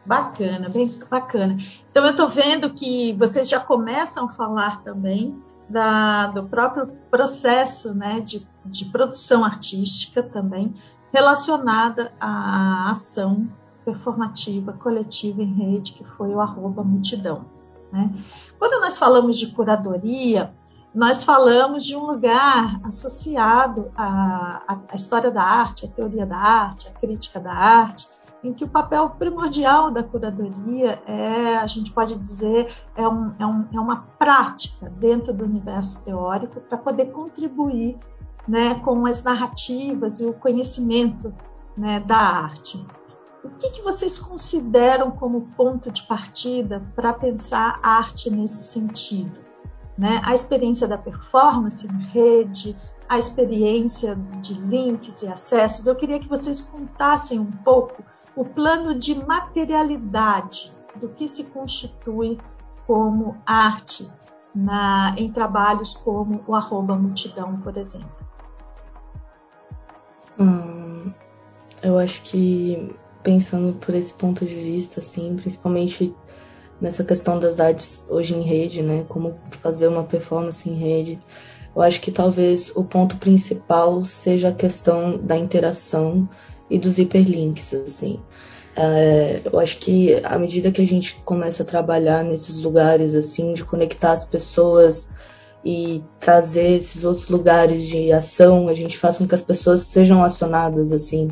Bacana, 0.05 0.69
bem 0.69 0.91
bacana. 1.09 1.57
Então 1.91 2.05
eu 2.05 2.11
estou 2.11 2.27
vendo 2.27 2.69
que 2.71 3.13
vocês 3.13 3.47
já 3.47 3.59
começam 3.59 4.25
a 4.25 4.29
falar 4.29 4.81
também 4.81 5.41
da, 5.69 6.27
do 6.27 6.43
próprio 6.43 6.87
processo 7.11 7.93
né, 7.93 8.19
de, 8.19 8.47
de 8.65 8.85
produção 8.85 9.45
artística 9.45 10.23
também 10.23 10.73
relacionada 11.13 12.11
à 12.19 12.89
ação 12.89 13.47
performativa 13.85 14.73
coletiva 14.73 15.41
em 15.41 15.53
rede 15.53 15.93
que 15.93 16.03
foi 16.03 16.29
o 16.29 16.41
arroba 16.41 16.83
multidão. 16.83 17.45
Né? 17.91 18.11
Quando 18.57 18.79
nós 18.81 18.97
falamos 18.97 19.37
de 19.37 19.47
curadoria, 19.47 20.53
nós 20.93 21.23
falamos 21.23 21.85
de 21.85 21.95
um 21.95 22.05
lugar 22.05 22.79
associado 22.83 23.91
à, 23.95 24.61
à, 24.67 24.95
história 24.95 25.29
da 25.29 25.43
arte, 25.43 25.85
à 25.85 25.89
teoria 25.89 26.25
da 26.25 26.37
arte, 26.37 26.87
à 26.87 26.91
crítica 26.91 27.39
da 27.39 27.53
arte, 27.53 28.07
em 28.43 28.53
que 28.53 28.63
o 28.63 28.69
papel 28.69 29.09
primordial 29.11 29.91
da 29.91 30.01
curadoria 30.01 31.01
é, 31.05 31.57
a 31.57 31.67
gente 31.67 31.91
pode 31.91 32.15
dizer, 32.15 32.73
é, 32.95 33.07
um, 33.07 33.33
é, 33.37 33.45
um, 33.45 33.67
é 33.73 33.79
uma 33.79 34.07
prática 34.17 34.89
dentro 34.89 35.33
do 35.33 35.43
universo 35.43 36.03
teórico 36.03 36.61
para 36.61 36.77
poder 36.77 37.11
contribuir 37.11 37.97
né, 38.47 38.75
com 38.75 39.05
as 39.05 39.21
narrativas 39.21 40.19
e 40.19 40.25
o 40.25 40.33
conhecimento 40.33 41.33
né, 41.77 41.99
da 41.99 42.17
arte. 42.17 42.83
O 43.43 43.49
que, 43.51 43.69
que 43.71 43.81
vocês 43.81 44.19
consideram 44.19 45.11
como 45.11 45.49
ponto 45.55 45.91
de 45.91 46.03
partida 46.03 46.81
para 46.95 47.13
pensar 47.13 47.79
arte 47.81 48.29
nesse 48.29 48.71
sentido? 48.71 49.37
Né? 49.97 50.21
A 50.23 50.33
experiência 50.33 50.87
da 50.87 50.97
performance 50.97 51.87
em 51.87 52.01
rede, 52.07 52.75
a 53.07 53.17
experiência 53.17 54.15
de 54.39 54.53
links 54.53 55.23
e 55.23 55.27
acessos. 55.27 55.87
Eu 55.87 55.95
queria 55.95 56.19
que 56.19 56.27
vocês 56.27 56.61
contassem 56.61 57.39
um 57.39 57.51
pouco 57.51 58.03
o 58.39 58.45
plano 58.45 58.97
de 58.97 59.13
materialidade 59.15 60.73
do 60.95 61.09
que 61.09 61.27
se 61.27 61.43
constitui 61.43 62.39
como 62.87 63.35
arte 63.45 64.09
na, 64.55 65.13
em 65.17 65.29
trabalhos 65.29 65.93
como 65.93 66.41
o 66.47 66.55
arroba 66.55 66.95
multidão, 66.95 67.59
por 67.59 67.75
exemplo. 67.75 68.09
Hum, 70.39 71.11
eu 71.83 71.99
acho 71.99 72.21
que 72.23 72.95
pensando 73.21 73.73
por 73.73 73.93
esse 73.93 74.13
ponto 74.13 74.45
de 74.45 74.55
vista, 74.55 75.01
assim, 75.01 75.35
principalmente 75.35 76.15
nessa 76.79 77.03
questão 77.03 77.41
das 77.41 77.59
artes 77.59 78.07
hoje 78.09 78.35
em 78.35 78.41
rede, 78.41 78.81
né, 78.81 79.05
como 79.09 79.37
fazer 79.61 79.89
uma 79.89 80.05
performance 80.05 80.67
em 80.69 80.75
rede, 80.75 81.21
eu 81.75 81.81
acho 81.81 81.99
que 81.99 82.09
talvez 82.09 82.73
o 82.73 82.85
ponto 82.85 83.17
principal 83.17 84.05
seja 84.05 84.47
a 84.47 84.53
questão 84.53 85.17
da 85.17 85.35
interação 85.35 86.29
e 86.69 86.77
dos 86.77 86.97
hiperlinks, 86.97 87.73
assim. 87.73 88.19
É, 88.75 89.41
eu 89.51 89.59
acho 89.59 89.77
que 89.79 90.13
à 90.23 90.37
medida 90.37 90.71
que 90.71 90.81
a 90.81 90.87
gente 90.87 91.15
começa 91.25 91.63
a 91.63 91.65
trabalhar 91.65 92.23
nesses 92.23 92.61
lugares, 92.61 93.15
assim, 93.15 93.53
de 93.53 93.63
conectar 93.63 94.11
as 94.11 94.23
pessoas 94.23 95.13
e 95.65 96.03
trazer 96.19 96.77
esses 96.77 97.03
outros 97.03 97.27
lugares 97.27 97.83
de 97.83 98.11
ação, 98.11 98.69
a 98.69 98.73
gente 98.73 98.97
faz 98.97 99.17
com 99.17 99.27
que 99.27 99.35
as 99.35 99.41
pessoas 99.41 99.81
sejam 99.81 100.23
acionadas, 100.23 100.91
assim. 100.91 101.29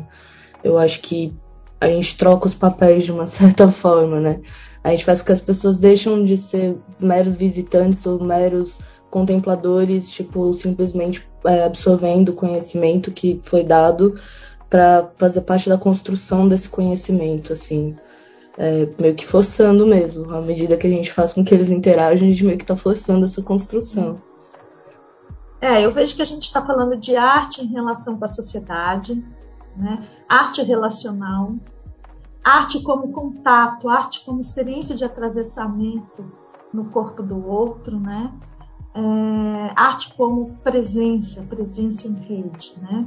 Eu 0.62 0.76
acho 0.76 1.00
que 1.00 1.32
a 1.80 1.86
gente 1.86 2.16
troca 2.18 2.46
os 2.46 2.54
papéis 2.54 3.04
de 3.04 3.12
uma 3.12 3.26
certa 3.28 3.70
forma, 3.70 4.20
né? 4.20 4.40
A 4.82 4.90
gente 4.90 5.04
faz 5.04 5.20
com 5.20 5.26
que 5.26 5.32
as 5.32 5.40
pessoas 5.40 5.78
deixam 5.78 6.24
de 6.24 6.36
ser 6.36 6.76
meros 7.00 7.34
visitantes 7.34 8.04
ou 8.04 8.22
meros 8.22 8.78
contempladores, 9.10 10.10
tipo, 10.10 10.52
simplesmente 10.52 11.26
é, 11.46 11.64
absorvendo 11.64 12.30
o 12.30 12.34
conhecimento 12.34 13.10
que 13.10 13.40
foi 13.42 13.64
dado 13.64 14.18
para 14.68 15.10
fazer 15.16 15.42
parte 15.42 15.68
da 15.68 15.78
construção 15.78 16.48
desse 16.48 16.68
conhecimento, 16.68 17.52
assim. 17.52 17.96
É, 18.56 18.88
meio 19.00 19.14
que 19.14 19.26
forçando 19.26 19.86
mesmo. 19.86 20.34
À 20.34 20.42
medida 20.42 20.76
que 20.76 20.86
a 20.86 20.90
gente 20.90 21.12
faz 21.12 21.32
com 21.32 21.44
que 21.44 21.54
eles 21.54 21.70
interagem, 21.70 22.28
a 22.28 22.32
gente 22.32 22.44
meio 22.44 22.58
que 22.58 22.64
está 22.64 22.76
forçando 22.76 23.24
essa 23.24 23.40
construção. 23.40 24.20
É, 25.60 25.84
eu 25.84 25.92
vejo 25.92 26.14
que 26.14 26.22
a 26.22 26.24
gente 26.24 26.42
está 26.42 26.64
falando 26.64 26.96
de 26.96 27.16
arte 27.16 27.62
em 27.62 27.68
relação 27.68 28.16
com 28.16 28.24
a 28.24 28.28
sociedade, 28.28 29.24
né? 29.76 30.06
arte 30.28 30.62
relacional, 30.62 31.54
arte 32.44 32.80
como 32.82 33.12
contato, 33.12 33.88
arte 33.88 34.24
como 34.24 34.38
experiência 34.38 34.94
de 34.94 35.04
atravessamento 35.04 36.32
no 36.72 36.86
corpo 36.86 37.22
do 37.22 37.44
outro, 37.46 37.98
né? 37.98 38.32
É, 38.94 39.72
arte 39.74 40.14
como 40.14 40.56
presença, 40.62 41.42
presença 41.42 42.06
em 42.06 42.14
rede, 42.14 42.74
né? 42.80 43.06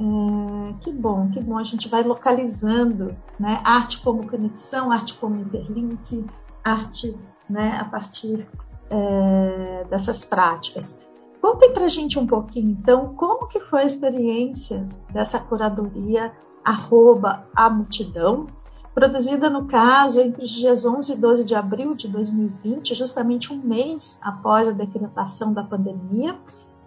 É, 0.00 0.74
que 0.80 0.92
bom, 0.92 1.30
que 1.30 1.40
bom. 1.40 1.58
A 1.58 1.64
gente 1.64 1.88
vai 1.88 2.02
localizando, 2.02 3.16
né? 3.38 3.60
Arte 3.64 4.00
como 4.02 4.28
conexão, 4.28 4.90
arte 4.90 5.14
como 5.14 5.36
interlink, 5.36 6.24
arte, 6.64 7.16
né? 7.48 7.78
A 7.80 7.84
partir 7.84 8.46
é, 8.90 9.84
dessas 9.88 10.24
práticas. 10.24 11.04
Contem 11.40 11.72
para 11.72 11.86
a 11.86 11.88
gente 11.88 12.18
um 12.18 12.26
pouquinho, 12.26 12.70
então, 12.70 13.14
como 13.16 13.48
que 13.48 13.58
foi 13.58 13.82
a 13.82 13.84
experiência 13.84 14.86
dessa 15.12 15.40
curadoria 15.40 16.32
arroba 16.64 17.48
a 17.52 17.68
multidão, 17.68 18.46
produzida, 18.94 19.50
no 19.50 19.66
caso, 19.66 20.20
entre 20.20 20.44
os 20.44 20.50
dias 20.50 20.84
11 20.84 21.12
e 21.12 21.16
12 21.16 21.44
de 21.44 21.54
abril 21.54 21.94
de 21.94 22.06
2020, 22.08 22.94
justamente 22.94 23.52
um 23.52 23.56
mês 23.56 24.20
após 24.22 24.68
a 24.68 24.72
decretação 24.72 25.52
da 25.52 25.64
pandemia, 25.64 26.38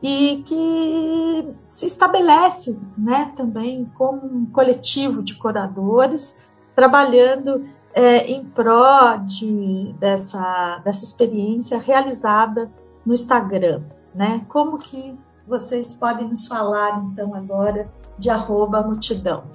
e 0.07 0.43
que 0.43 1.55
se 1.67 1.87
estabelece 1.87 2.79
né, 2.95 3.33
também 3.35 3.91
como 3.97 4.23
um 4.23 4.45
coletivo 4.45 5.23
de 5.23 5.33
curadores 5.33 6.43
trabalhando 6.75 7.67
é, 7.91 8.17
em 8.17 8.45
pró 8.45 9.15
de, 9.15 9.95
dessa, 9.97 10.79
dessa 10.85 11.03
experiência 11.03 11.79
realizada 11.79 12.71
no 13.03 13.15
Instagram. 13.15 13.81
Né? 14.13 14.45
Como 14.47 14.77
que 14.77 15.17
vocês 15.47 15.95
podem 15.95 16.27
nos 16.27 16.45
falar 16.45 16.99
então 16.99 17.33
agora 17.33 17.91
de 18.15 18.29
arroba 18.29 18.83
multidão? 18.83 19.45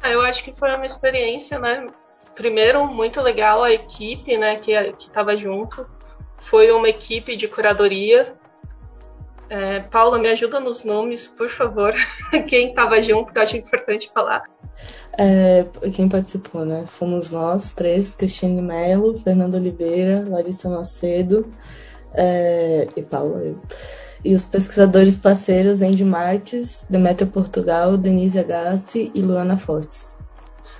Ah, 0.00 0.10
eu 0.10 0.20
acho 0.20 0.44
que 0.44 0.52
foi 0.52 0.72
uma 0.76 0.86
experiência, 0.86 1.58
né? 1.58 1.88
Primeiro, 2.36 2.86
muito 2.86 3.20
legal 3.20 3.64
a 3.64 3.72
equipe, 3.72 4.38
né, 4.38 4.56
que 4.56 4.72
estava 4.72 5.36
junto. 5.36 5.84
Foi 6.38 6.70
uma 6.70 6.88
equipe 6.88 7.36
de 7.36 7.48
curadoria 7.48 8.40
é, 9.52 9.80
Paula, 9.80 10.18
me 10.18 10.30
ajuda 10.30 10.58
nos 10.58 10.82
nomes, 10.82 11.28
por 11.28 11.50
favor. 11.50 11.92
Quem 12.48 12.70
estava 12.70 13.02
junto, 13.02 13.30
que 13.30 13.38
eu 13.38 13.42
acho 13.42 13.58
importante 13.58 14.10
falar. 14.14 14.44
É, 15.18 15.66
quem 15.94 16.08
participou, 16.08 16.64
né? 16.64 16.86
Fomos 16.86 17.30
nós 17.30 17.74
três, 17.74 18.14
Cristiane 18.14 18.62
Mello, 18.62 19.18
Fernando 19.18 19.56
Oliveira, 19.56 20.24
Larissa 20.26 20.70
Macedo 20.70 21.46
é, 22.14 22.88
e 22.96 23.02
Paula. 23.02 23.54
E 24.24 24.34
os 24.34 24.46
pesquisadores 24.46 25.18
parceiros 25.18 25.82
Andy 25.82 26.02
Marques, 26.02 26.86
Demetrio 26.88 27.30
Portugal, 27.30 27.98
Denise 27.98 28.38
Agassi 28.38 29.12
e 29.14 29.20
Luana 29.20 29.58
Fortes. 29.58 30.18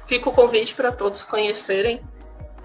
Fica 0.06 0.30
o 0.30 0.32
convite 0.32 0.74
para 0.74 0.90
todos 0.90 1.22
conhecerem 1.22 2.00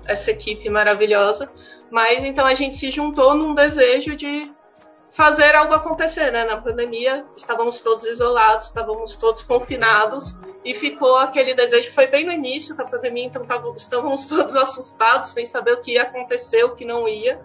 essa 0.05 0.31
equipe 0.31 0.69
maravilhosa. 0.69 1.49
Mas 1.91 2.23
então 2.23 2.45
a 2.45 2.53
gente 2.53 2.77
se 2.77 2.91
juntou 2.91 3.35
num 3.35 3.53
desejo 3.53 4.15
de 4.15 4.49
fazer 5.17 5.55
algo 5.55 5.73
acontecer, 5.73 6.31
né? 6.31 6.45
Na 6.45 6.61
pandemia, 6.61 7.25
estávamos 7.35 7.81
todos 7.81 8.05
isolados, 8.05 8.67
estávamos 8.67 9.15
todos 9.15 9.41
confinados 9.41 10.37
e 10.63 10.75
ficou 10.75 11.17
aquele 11.17 11.55
desejo. 11.55 11.91
Foi 11.91 12.05
bem 12.05 12.23
no 12.23 12.31
início 12.31 12.77
da 12.77 12.85
pandemia, 12.85 13.25
então 13.25 13.43
estávamos 13.75 14.27
todos 14.29 14.55
assustados, 14.55 15.31
sem 15.31 15.43
saber 15.43 15.73
o 15.73 15.81
que 15.81 15.93
ia 15.93 16.03
acontecer, 16.03 16.63
o 16.63 16.75
que 16.75 16.85
não 16.85 17.07
ia. 17.07 17.41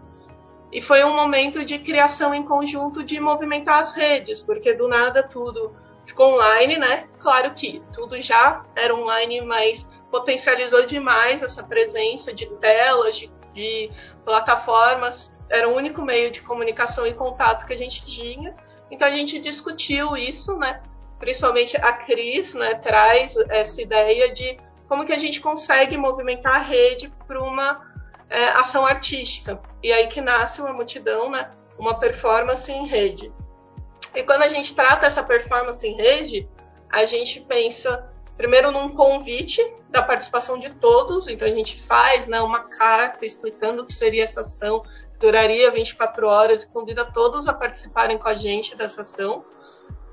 E 0.70 0.82
foi 0.82 1.02
um 1.02 1.16
momento 1.16 1.64
de 1.64 1.78
criação 1.78 2.34
em 2.34 2.42
conjunto 2.42 3.02
de 3.02 3.18
movimentar 3.18 3.78
as 3.78 3.94
redes, 3.94 4.42
porque 4.42 4.74
do 4.74 4.86
nada 4.86 5.22
tudo 5.22 5.74
ficou 6.04 6.34
online, 6.34 6.76
né? 6.76 7.08
Claro 7.18 7.54
que 7.54 7.82
tudo 7.94 8.20
já 8.20 8.66
era 8.76 8.94
online, 8.94 9.40
mas 9.40 9.88
potencializou 10.10 10.84
demais 10.84 11.42
essa 11.42 11.62
presença 11.62 12.34
de 12.34 12.44
telas, 12.56 13.16
de, 13.16 13.32
de 13.54 13.90
plataformas 14.26 15.31
era 15.48 15.68
o 15.68 15.74
único 15.74 16.02
meio 16.02 16.30
de 16.30 16.40
comunicação 16.40 17.06
e 17.06 17.14
contato 17.14 17.66
que 17.66 17.72
a 17.72 17.78
gente 17.78 18.04
tinha. 18.04 18.54
Então 18.90 19.06
a 19.06 19.10
gente 19.10 19.38
discutiu 19.38 20.16
isso, 20.16 20.56
né? 20.58 20.82
Principalmente 21.18 21.76
a 21.76 21.92
Cris, 21.92 22.52
né, 22.54 22.74
traz 22.74 23.36
essa 23.48 23.80
ideia 23.80 24.32
de 24.32 24.58
como 24.88 25.06
que 25.06 25.12
a 25.12 25.18
gente 25.18 25.40
consegue 25.40 25.96
movimentar 25.96 26.56
a 26.56 26.58
rede 26.58 27.12
para 27.26 27.40
uma 27.42 27.80
é, 28.28 28.48
ação 28.48 28.86
artística. 28.86 29.60
E 29.82 29.92
aí 29.92 30.08
que 30.08 30.20
nasce 30.20 30.60
uma 30.60 30.72
multidão, 30.72 31.30
né? 31.30 31.50
Uma 31.78 31.98
performance 31.98 32.70
em 32.70 32.86
rede. 32.86 33.32
E 34.14 34.22
quando 34.24 34.42
a 34.42 34.48
gente 34.48 34.74
trata 34.74 35.06
essa 35.06 35.22
performance 35.22 35.86
em 35.86 35.94
rede, 35.94 36.48
a 36.90 37.04
gente 37.04 37.40
pensa 37.40 38.12
primeiro 38.36 38.70
num 38.70 38.90
convite 38.90 39.62
da 39.88 40.02
participação 40.02 40.58
de 40.58 40.70
todos, 40.70 41.28
então 41.28 41.46
a 41.46 41.50
gente 41.50 41.80
faz 41.82 42.26
né, 42.26 42.40
uma 42.40 42.64
carta 42.64 43.24
explicando 43.24 43.82
o 43.82 43.86
que 43.86 43.92
seria 43.92 44.24
essa 44.24 44.40
ação, 44.40 44.82
duraria 45.22 45.70
24 45.70 46.26
horas 46.26 46.64
e 46.64 46.66
convida 46.66 47.04
todos 47.04 47.46
a 47.46 47.54
participarem 47.54 48.18
com 48.18 48.28
a 48.28 48.34
gente 48.34 48.76
dessa 48.76 49.02
ação, 49.02 49.44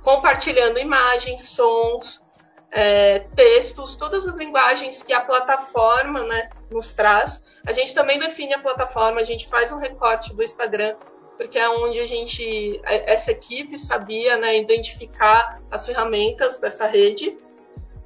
compartilhando 0.04 0.78
imagens, 0.78 1.50
sons, 1.50 2.24
é, 2.72 3.20
textos, 3.36 3.96
todas 3.96 4.28
as 4.28 4.38
linguagens 4.38 5.02
que 5.02 5.12
a 5.12 5.22
plataforma 5.22 6.24
né, 6.24 6.50
nos 6.70 6.94
traz. 6.94 7.44
A 7.66 7.72
gente 7.72 7.94
também 7.94 8.20
define 8.20 8.54
a 8.54 8.60
plataforma, 8.60 9.20
a 9.20 9.24
gente 9.24 9.48
faz 9.48 9.72
um 9.72 9.80
recorte 9.80 10.34
do 10.34 10.44
Instagram, 10.44 10.96
porque 11.36 11.58
é 11.58 11.68
onde 11.68 12.00
a 12.00 12.06
gente, 12.06 12.80
essa 12.84 13.32
equipe 13.32 13.80
sabia 13.80 14.38
né, 14.38 14.60
identificar 14.60 15.60
as 15.72 15.86
ferramentas 15.88 16.60
dessa 16.60 16.86
rede 16.86 17.36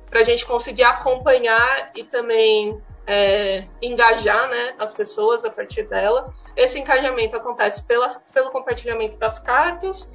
para 0.10 0.22
a 0.22 0.24
gente 0.24 0.46
conseguir 0.46 0.84
acompanhar 0.84 1.92
e 1.96 2.04
também 2.04 2.82
é, 3.06 3.68
engajar 3.82 4.50
né, 4.50 4.76
as 4.80 4.94
pessoas 4.94 5.44
a 5.46 5.50
partir 5.50 5.84
dela. 5.84 6.34
Esse 6.56 6.80
engajamento 6.80 7.36
acontece 7.36 7.84
pela, 7.84 8.08
pelo 8.34 8.52
compartilhamento 8.52 9.18
das 9.18 9.40
cartas, 9.40 10.10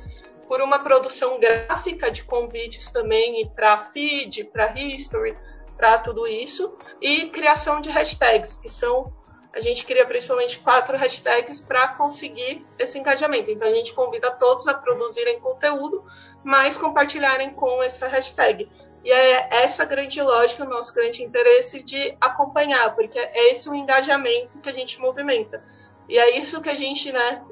por 0.47 0.61
uma 0.61 0.79
produção 0.79 1.39
gráfica 1.39 2.11
de 2.11 2.25
convites 2.25 2.91
também 2.91 3.47
para 3.55 3.77
feed, 3.79 4.45
para 4.45 4.73
history, 4.79 5.37
para 5.77 5.99
tudo 5.99 6.27
isso, 6.27 6.77
e 7.01 7.29
criação 7.29 7.81
de 7.81 7.91
hashtags, 7.91 8.57
que 8.57 8.69
são 8.69 9.13
a 9.53 9.61
gente 9.61 9.85
cria 9.87 10.07
principalmente 10.07 10.59
quatro 10.61 10.97
hashtags 10.97 11.61
para 11.61 11.89
conseguir 11.95 12.65
esse 12.79 12.99
engajamento. 12.99 13.51
Então 13.51 13.67
a 13.67 13.73
gente 13.73 13.93
convida 13.93 14.31
todos 14.31 14.69
a 14.69 14.75
produzirem 14.75 15.41
conteúdo, 15.41 16.05
mas 16.45 16.77
compartilharem 16.77 17.53
com 17.55 17.83
essa 17.83 18.07
hashtag. 18.07 18.71
E 19.05 19.11
é 19.11 19.63
essa 19.63 19.85
grande 19.85 20.21
lógica, 20.21 20.65
o 20.65 20.69
nosso 20.69 20.93
grande 20.93 21.23
interesse 21.23 21.83
de 21.83 22.17
acompanhar, 22.21 22.95
porque 22.95 23.19
é 23.19 23.53
esse 23.53 23.69
o 23.69 23.75
engajamento 23.75 24.59
que 24.59 24.69
a 24.69 24.73
gente 24.73 25.01
movimenta. 25.01 25.63
E 26.09 26.19
é 26.19 26.39
isso 26.39 26.61
que 26.61 26.71
a 26.71 26.75
gente, 26.75 27.13
né, 27.13 27.45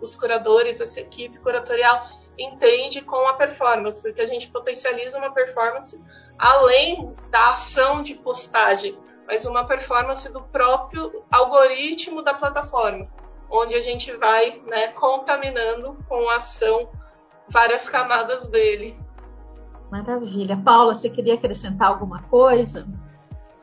os 0.00 0.14
curadores, 0.14 0.80
essa 0.80 1.00
equipe 1.00 1.38
curatorial, 1.38 2.08
entende 2.38 3.00
com 3.00 3.26
a 3.26 3.34
performance, 3.34 4.00
porque 4.00 4.20
a 4.20 4.26
gente 4.26 4.48
potencializa 4.48 5.18
uma 5.18 5.32
performance 5.32 6.00
além 6.38 7.14
da 7.30 7.48
ação 7.48 8.02
de 8.02 8.14
postagem, 8.14 8.98
mas 9.26 9.46
uma 9.46 9.66
performance 9.66 10.30
do 10.30 10.42
próprio 10.42 11.24
algoritmo 11.30 12.22
da 12.22 12.34
plataforma, 12.34 13.08
onde 13.50 13.74
a 13.74 13.80
gente 13.80 14.12
vai 14.12 14.60
né, 14.66 14.88
contaminando 14.88 15.96
com 16.06 16.28
a 16.28 16.36
ação 16.36 16.90
várias 17.48 17.88
camadas 17.88 18.46
dele 18.46 18.96
Maravilha. 19.90 20.56
Paula, 20.56 20.94
você 20.94 21.08
queria 21.08 21.34
acrescentar 21.34 21.88
alguma 21.88 22.22
coisa? 22.22 22.86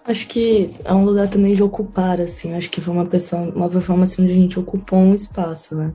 Acho 0.06 0.27
que 0.27 0.75
é 0.84 0.94
um 0.94 1.06
lugar 1.06 1.30
também 1.30 1.56
de 1.56 1.63
ocupar, 1.63 2.20
assim. 2.20 2.53
Acho 2.53 2.70
que 2.70 2.82
foi 2.82 2.94
uma 2.94 3.06
pessoa, 3.06 3.42
uma 3.56 3.70
performance 3.70 4.22
onde 4.22 4.32
a 4.32 4.36
gente 4.36 4.60
ocupou 4.60 5.00
um 5.00 5.15
espaço, 5.15 5.75
né? 5.75 5.94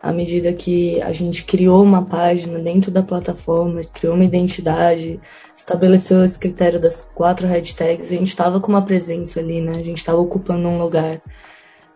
À 0.00 0.12
medida 0.12 0.52
que 0.52 1.00
a 1.02 1.12
gente 1.12 1.44
criou 1.44 1.82
uma 1.82 2.04
página 2.04 2.58
dentro 2.58 2.90
da 2.90 3.02
plataforma, 3.02 3.82
criou 3.92 4.14
uma 4.14 4.24
identidade, 4.24 5.20
estabeleceu 5.56 6.24
esse 6.24 6.38
critério 6.38 6.80
das 6.80 7.02
quatro 7.14 7.46
hashtags, 7.46 8.10
a 8.10 8.16
gente 8.16 8.28
estava 8.28 8.60
com 8.60 8.68
uma 8.68 8.84
presença 8.84 9.38
ali, 9.38 9.60
né? 9.60 9.72
A 9.76 9.84
gente 9.84 9.98
estava 9.98 10.18
ocupando 10.18 10.66
um 10.66 10.82
lugar. 10.82 11.20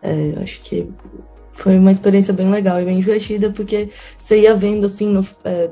É, 0.01 0.41
acho 0.41 0.61
que 0.61 0.89
foi 1.51 1.77
uma 1.77 1.91
experiência 1.91 2.33
bem 2.33 2.49
legal 2.49 2.81
e 2.81 2.85
bem 2.85 2.99
divertida, 2.99 3.51
porque 3.51 3.89
você 4.17 4.41
ia 4.41 4.55
vendo, 4.55 4.85
assim, 4.85 5.07
no, 5.07 5.25
é, 5.43 5.69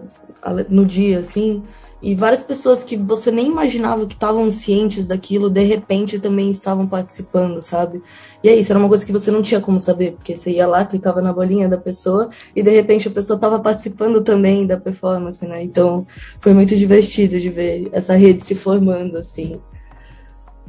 no 0.69 0.85
dia, 0.85 1.19
assim, 1.19 1.63
e 2.01 2.13
várias 2.13 2.43
pessoas 2.43 2.83
que 2.83 2.97
você 2.97 3.31
nem 3.31 3.47
imaginava 3.47 4.05
que 4.05 4.13
estavam 4.13 4.51
cientes 4.51 5.07
daquilo, 5.07 5.49
de 5.49 5.63
repente 5.63 6.19
também 6.19 6.51
estavam 6.51 6.87
participando, 6.87 7.61
sabe? 7.61 8.03
E 8.43 8.49
é 8.49 8.55
isso, 8.55 8.71
era 8.71 8.79
uma 8.79 8.89
coisa 8.89 9.05
que 9.05 9.11
você 9.11 9.31
não 9.31 9.41
tinha 9.41 9.61
como 9.61 9.79
saber, 9.79 10.11
porque 10.11 10.35
você 10.35 10.51
ia 10.51 10.67
lá, 10.67 10.85
clicava 10.85 11.21
na 11.21 11.33
bolinha 11.33 11.69
da 11.69 11.77
pessoa 11.77 12.29
e 12.55 12.61
de 12.61 12.69
repente 12.69 13.07
a 13.07 13.11
pessoa 13.11 13.35
estava 13.35 13.59
participando 13.59 14.21
também 14.21 14.67
da 14.67 14.77
performance, 14.77 15.45
né? 15.47 15.63
Então 15.63 16.05
foi 16.39 16.53
muito 16.53 16.75
divertido 16.75 17.39
de 17.39 17.49
ver 17.49 17.89
essa 17.91 18.15
rede 18.15 18.43
se 18.43 18.55
formando, 18.55 19.17
assim. 19.17 19.59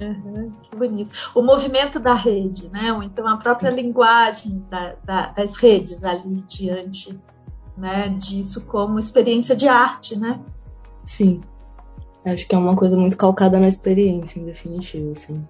Uhum, 0.01 0.53
que 0.63 0.77
bonito. 0.77 1.31
O 1.35 1.43
movimento 1.43 1.99
da 1.99 2.15
rede, 2.15 2.69
né? 2.71 2.93
Ou 2.93 3.03
então 3.03 3.27
a 3.27 3.37
própria 3.37 3.71
Sim. 3.71 3.77
linguagem 3.77 4.65
da, 4.71 4.95
da, 5.05 5.27
das 5.33 5.57
redes 5.57 6.05
ali 6.05 6.43
diante 6.47 7.19
né, 7.77 8.09
disso 8.09 8.67
como 8.67 8.99
experiência 8.99 9.55
de 9.55 9.69
arte, 9.69 10.19
né? 10.19 10.41
Sim. 11.07 11.41
Acho 12.25 12.47
que 12.47 12.55
é 12.55 12.59
uma 12.59 12.75
coisa 12.75 12.97
muito 12.97 13.17
calcada 13.17 13.59
na 13.61 13.69
experiência, 13.69 14.41
em 14.41 14.45
definitivo, 14.45 15.13
assim. 15.13 15.47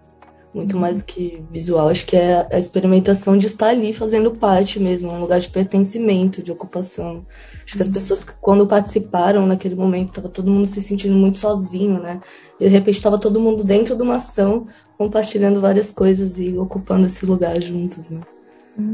Muito 0.55 0.75
uhum. 0.75 0.81
mais 0.81 0.99
do 0.99 1.05
que 1.07 1.43
visual. 1.51 1.89
Acho 1.89 2.07
que 2.07 2.17
é 2.17 2.47
a 2.53 2.59
experimentação 2.59 3.37
de 3.37 3.47
estar 3.47 3.69
ali 3.69 3.93
fazendo 3.93 4.31
parte 4.31 4.79
mesmo, 4.79 5.11
um 5.11 5.21
lugar 5.21 5.41
de 5.41 5.49
pertencimento, 5.49 6.43
de 6.43 6.53
ocupação. 6.53 7.27
Acho 7.65 7.77
que 7.77 7.83
as 7.83 7.89
pessoas, 7.89 8.25
quando 8.41 8.67
participaram 8.67 9.47
naquele 9.47 9.75
momento, 9.75 10.11
estava 10.11 10.29
todo 10.29 10.51
mundo 10.51 10.67
se 10.67 10.81
sentindo 10.83 11.17
muito 11.17 11.39
sozinho, 11.39 12.01
né? 12.01 12.21
E 12.61 12.65
de 12.65 12.71
repente 12.71 12.97
estava 12.97 13.19
todo 13.19 13.41
mundo 13.41 13.65
dentro 13.65 13.97
de 13.97 14.03
uma 14.03 14.17
ação, 14.17 14.67
compartilhando 14.99 15.61
várias 15.61 15.93
coisas 15.93 16.39
e 16.39 16.57
ocupando 16.57 17.07
esse 17.07 17.25
lugar 17.25 17.61
juntos, 17.61 18.11
né? 18.11 18.21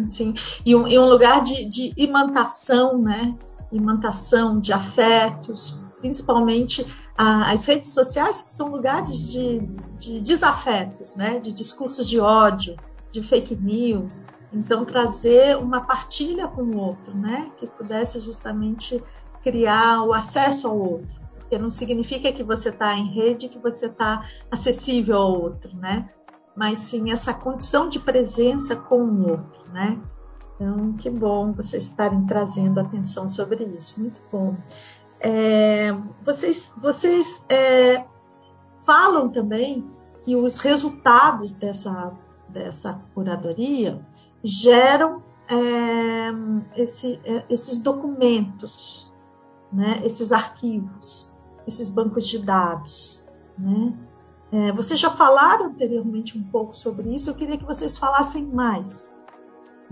Sim, 0.09 0.35
e 0.65 0.77
um, 0.77 0.87
e 0.87 0.97
um 0.97 1.09
lugar 1.09 1.43
de, 1.43 1.65
de 1.65 1.93
imantação, 1.97 2.99
né? 2.99 3.35
Imantação 3.73 4.61
de 4.61 4.73
afetos, 4.73 5.82
principalmente 6.03 6.85
as 7.17 7.65
redes 7.65 7.95
sociais, 7.95 8.43
que 8.43 8.51
são 8.51 8.69
lugares 8.69 9.31
de, 9.31 9.61
de 9.97 10.21
desafetos, 10.21 11.15
né? 11.15 11.39
de 11.39 11.53
discursos 11.53 12.09
de 12.09 12.19
ódio, 12.19 12.77
de 13.13 13.23
fake 13.23 13.55
news. 13.55 14.25
Então, 14.53 14.85
trazer 14.85 15.57
uma 15.57 15.81
partilha 15.83 16.49
com 16.49 16.63
o 16.63 16.77
outro, 16.77 17.17
né? 17.17 17.53
que 17.57 17.69
pudesse 17.69 18.21
justamente 18.21 19.03
criar 19.45 20.03
o 20.03 20.13
acesso 20.13 20.67
ao 20.67 20.77
outro. 20.77 21.23
Porque 21.39 21.57
não 21.57 21.71
significa 21.71 22.33
que 22.33 22.43
você 22.43 22.71
está 22.71 22.95
em 22.95 23.15
rede, 23.15 23.49
que 23.49 23.59
você 23.61 23.87
está 23.87 24.27
acessível 24.51 25.17
ao 25.17 25.41
outro, 25.41 25.75
né? 25.77 26.11
mas 26.57 26.81
sim 26.81 27.13
essa 27.13 27.33
condição 27.33 27.89
de 27.89 28.01
presença 28.01 28.75
com 28.75 29.03
o 29.05 29.31
outro. 29.31 29.63
Né? 29.73 30.01
Então, 30.57 30.95
que 30.95 31.09
bom 31.09 31.53
vocês 31.53 31.85
estarem 31.87 32.27
trazendo 32.27 32.81
atenção 32.81 33.29
sobre 33.29 33.65
isso, 33.65 34.01
muito 34.01 34.21
bom. 34.31 34.57
É, 35.25 35.93
vocês 36.25 36.75
vocês 36.77 37.47
é, 37.49 38.05
falam 38.85 39.29
também 39.29 39.89
que 40.23 40.35
os 40.35 40.59
resultados 40.59 41.53
dessa, 41.53 42.13
dessa 42.49 43.01
curadoria 43.15 44.05
geram 44.43 45.23
é, 45.49 46.81
esse, 46.83 47.21
é, 47.25 47.45
esses 47.49 47.79
documentos, 47.79 49.13
né, 49.73 50.01
esses 50.05 50.33
arquivos, 50.33 51.33
esses 51.69 51.89
bancos 51.89 52.27
de 52.27 52.41
dados. 52.41 53.25
Né? 53.57 53.95
É, 54.51 54.73
vocês 54.73 54.99
já 54.99 55.11
falaram 55.11 55.67
anteriormente 55.67 56.37
um 56.37 56.43
pouco 56.43 56.77
sobre 56.77 57.15
isso, 57.15 57.31
eu 57.31 57.35
queria 57.35 57.57
que 57.57 57.65
vocês 57.65 57.97
falassem 57.97 58.45
mais. 58.45 59.22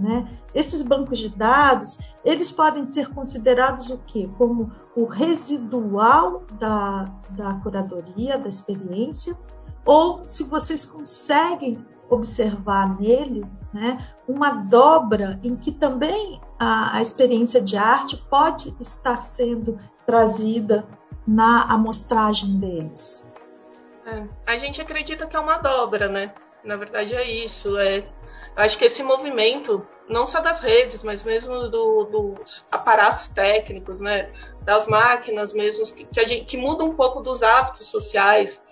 Né? 0.00 0.26
Esses 0.54 0.80
bancos 0.80 1.18
de 1.18 1.28
dados, 1.28 1.98
eles 2.24 2.50
podem 2.50 2.86
ser 2.86 3.10
considerados 3.10 3.90
o 3.90 3.98
quê? 3.98 4.30
Como 4.38 4.72
o 4.96 5.04
residual 5.04 6.44
da, 6.58 7.12
da 7.30 7.54
curadoria, 7.62 8.38
da 8.38 8.48
experiência, 8.48 9.36
ou 9.84 10.24
se 10.24 10.42
vocês 10.44 10.86
conseguem 10.86 11.84
observar 12.08 12.98
nele 12.98 13.44
né, 13.72 13.98
uma 14.26 14.50
dobra 14.50 15.38
em 15.44 15.54
que 15.54 15.70
também 15.70 16.40
a, 16.58 16.96
a 16.96 17.00
experiência 17.02 17.60
de 17.60 17.76
arte 17.76 18.16
pode 18.16 18.74
estar 18.80 19.22
sendo 19.22 19.78
trazida 20.06 20.84
na 21.26 21.64
amostragem 21.64 22.58
deles. 22.58 23.30
É, 24.06 24.24
a 24.46 24.56
gente 24.56 24.80
acredita 24.80 25.26
que 25.26 25.36
é 25.36 25.40
uma 25.40 25.58
dobra, 25.58 26.08
né? 26.08 26.32
Na 26.64 26.76
verdade 26.76 27.14
é 27.14 27.44
isso, 27.44 27.78
é 27.78 28.04
acho 28.56 28.78
que 28.78 28.84
esse 28.84 29.02
movimento, 29.02 29.86
não 30.08 30.26
só 30.26 30.40
das 30.40 30.60
redes, 30.60 31.02
mas 31.02 31.24
mesmo 31.24 31.68
do, 31.68 32.04
dos 32.04 32.66
aparatos 32.70 33.30
técnicos, 33.30 34.00
né, 34.00 34.32
das 34.62 34.86
máquinas 34.86 35.52
mesmo, 35.52 35.84
que, 35.94 36.04
que, 36.04 36.44
que 36.44 36.56
muda 36.56 36.84
um 36.84 36.94
pouco 36.94 37.20
dos 37.20 37.42
hábitos 37.42 37.86
sociais, 37.86 38.62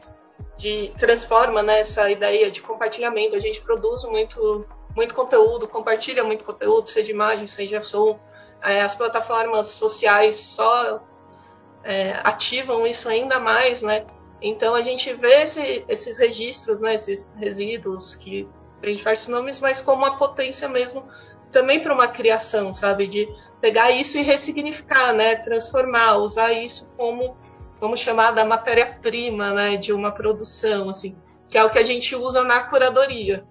de 0.56 0.92
transforma 0.98 1.62
né, 1.62 1.80
essa 1.80 2.10
ideia 2.10 2.50
de 2.50 2.60
compartilhamento. 2.60 3.36
A 3.36 3.40
gente 3.40 3.60
produz 3.60 4.04
muito, 4.04 4.66
muito 4.94 5.14
conteúdo, 5.14 5.68
compartilha 5.68 6.24
muito 6.24 6.44
conteúdo, 6.44 6.88
seja 6.88 7.10
imagem, 7.10 7.46
seja 7.46 7.80
som. 7.80 8.18
É, 8.62 8.82
as 8.82 8.94
plataformas 8.94 9.68
sociais 9.68 10.36
só 10.36 11.00
é, 11.84 12.20
ativam 12.24 12.86
isso 12.86 13.08
ainda 13.08 13.38
mais, 13.38 13.82
né? 13.82 14.04
Então 14.42 14.74
a 14.74 14.82
gente 14.82 15.12
vê 15.14 15.42
esse, 15.42 15.84
esses 15.88 16.18
registros, 16.18 16.80
né, 16.80 16.94
esses 16.94 17.32
resíduos 17.36 18.14
que 18.16 18.48
tem 18.80 18.94
diversos 18.94 19.28
nomes, 19.28 19.60
mas 19.60 19.80
como 19.80 20.04
uma 20.04 20.16
potência 20.16 20.68
mesmo 20.68 21.04
também 21.50 21.82
para 21.82 21.94
uma 21.94 22.08
criação, 22.08 22.74
sabe? 22.74 23.06
De 23.06 23.28
pegar 23.60 23.90
isso 23.90 24.18
e 24.18 24.22
ressignificar, 24.22 25.12
né? 25.12 25.36
Transformar, 25.36 26.16
usar 26.18 26.52
isso 26.52 26.88
como, 26.96 27.36
vamos 27.80 28.00
chamar 28.00 28.32
da 28.32 28.44
matéria-prima, 28.44 29.52
né? 29.52 29.76
De 29.76 29.92
uma 29.92 30.12
produção, 30.12 30.90
assim, 30.90 31.16
que 31.48 31.56
é 31.56 31.64
o 31.64 31.70
que 31.70 31.78
a 31.78 31.82
gente 31.82 32.14
usa 32.14 32.44
na 32.44 32.62
curadoria. 32.64 33.44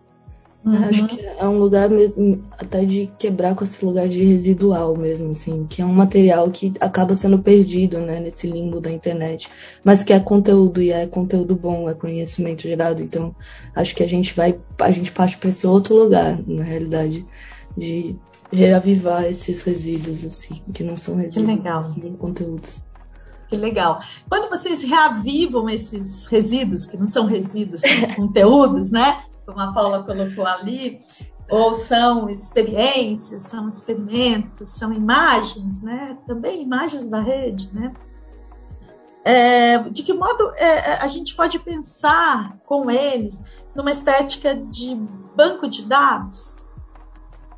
Uhum. 0.68 0.84
Acho 0.84 1.08
que 1.08 1.26
é 1.26 1.48
um 1.48 1.60
lugar 1.60 1.90
mesmo, 1.90 2.44
até 2.52 2.84
de 2.84 3.10
quebrar 3.18 3.56
com 3.56 3.64
esse 3.64 3.86
lugar 3.86 4.06
de 4.10 4.22
residual 4.22 4.98
mesmo, 4.98 5.32
assim, 5.32 5.66
que 5.66 5.82
é 5.82 5.86
um 5.86 5.94
material 5.94 6.52
que 6.52 6.74
acaba 6.82 7.16
sendo 7.16 7.40
perdido, 7.40 8.00
né, 8.00 8.20
nesse 8.20 8.48
limbo 8.48 8.82
da 8.82 8.92
internet, 8.92 9.50
mas 9.82 10.04
que 10.04 10.12
é 10.12 10.20
conteúdo 10.20 10.82
e 10.82 10.92
é 10.92 11.08
conteúdo 11.08 11.56
bom, 11.56 11.90
é 11.90 11.94
conhecimento 11.94 12.64
gerado, 12.64 13.02
então 13.02 13.34
acho 13.74 13.96
que 13.96 14.04
a 14.04 14.08
gente 14.08 14.36
vai, 14.36 14.60
a 14.80 14.92
gente 14.92 15.10
parte 15.14 15.38
para 15.38 15.48
esse 15.48 15.66
outro 15.66 15.96
lugar, 15.96 16.38
na 16.46 16.64
realidade, 16.64 17.26
de 17.78 18.18
reavivar 18.52 19.24
esses 19.24 19.62
resíduos, 19.62 20.26
assim, 20.26 20.62
que 20.74 20.84
não 20.84 20.98
são 20.98 21.16
resíduos, 21.16 21.50
que 21.50 21.56
legal. 21.56 21.86
são 21.86 22.02
conteúdos. 22.18 22.82
Que 23.48 23.56
legal. 23.56 24.02
Quando 24.28 24.50
vocês 24.50 24.84
reavivam 24.84 25.70
esses 25.70 26.26
resíduos, 26.26 26.86
que 26.86 26.98
não 26.98 27.08
são 27.08 27.26
resíduos, 27.26 27.80
são 27.80 27.90
conteúdos, 28.16 28.92
né? 28.92 29.24
Como 29.48 29.62
a 29.62 29.72
Paula 29.72 30.04
colocou 30.04 30.46
ali, 30.46 31.00
ou 31.50 31.74
são 31.74 32.30
experiências, 32.30 33.44
são 33.44 33.66
experimentos, 33.66 34.72
são 34.72 34.92
imagens, 34.92 35.82
né? 35.82 36.18
Também 36.28 36.62
imagens 36.62 37.10
da 37.10 37.22
rede, 37.22 37.74
né? 37.74 37.94
É, 39.24 39.80
de 39.90 40.04
que 40.04 40.14
modo 40.14 40.52
é, 40.56 40.66
é, 40.66 40.98
a 41.02 41.08
gente 41.08 41.36
pode 41.36 41.60
pensar 41.60 42.58
com 42.66 42.92
eles 42.92 43.44
numa 43.74 43.90
estética 43.90 44.56
de 44.56 44.96
banco 45.36 45.68
de 45.68 45.84
dados 45.84 46.58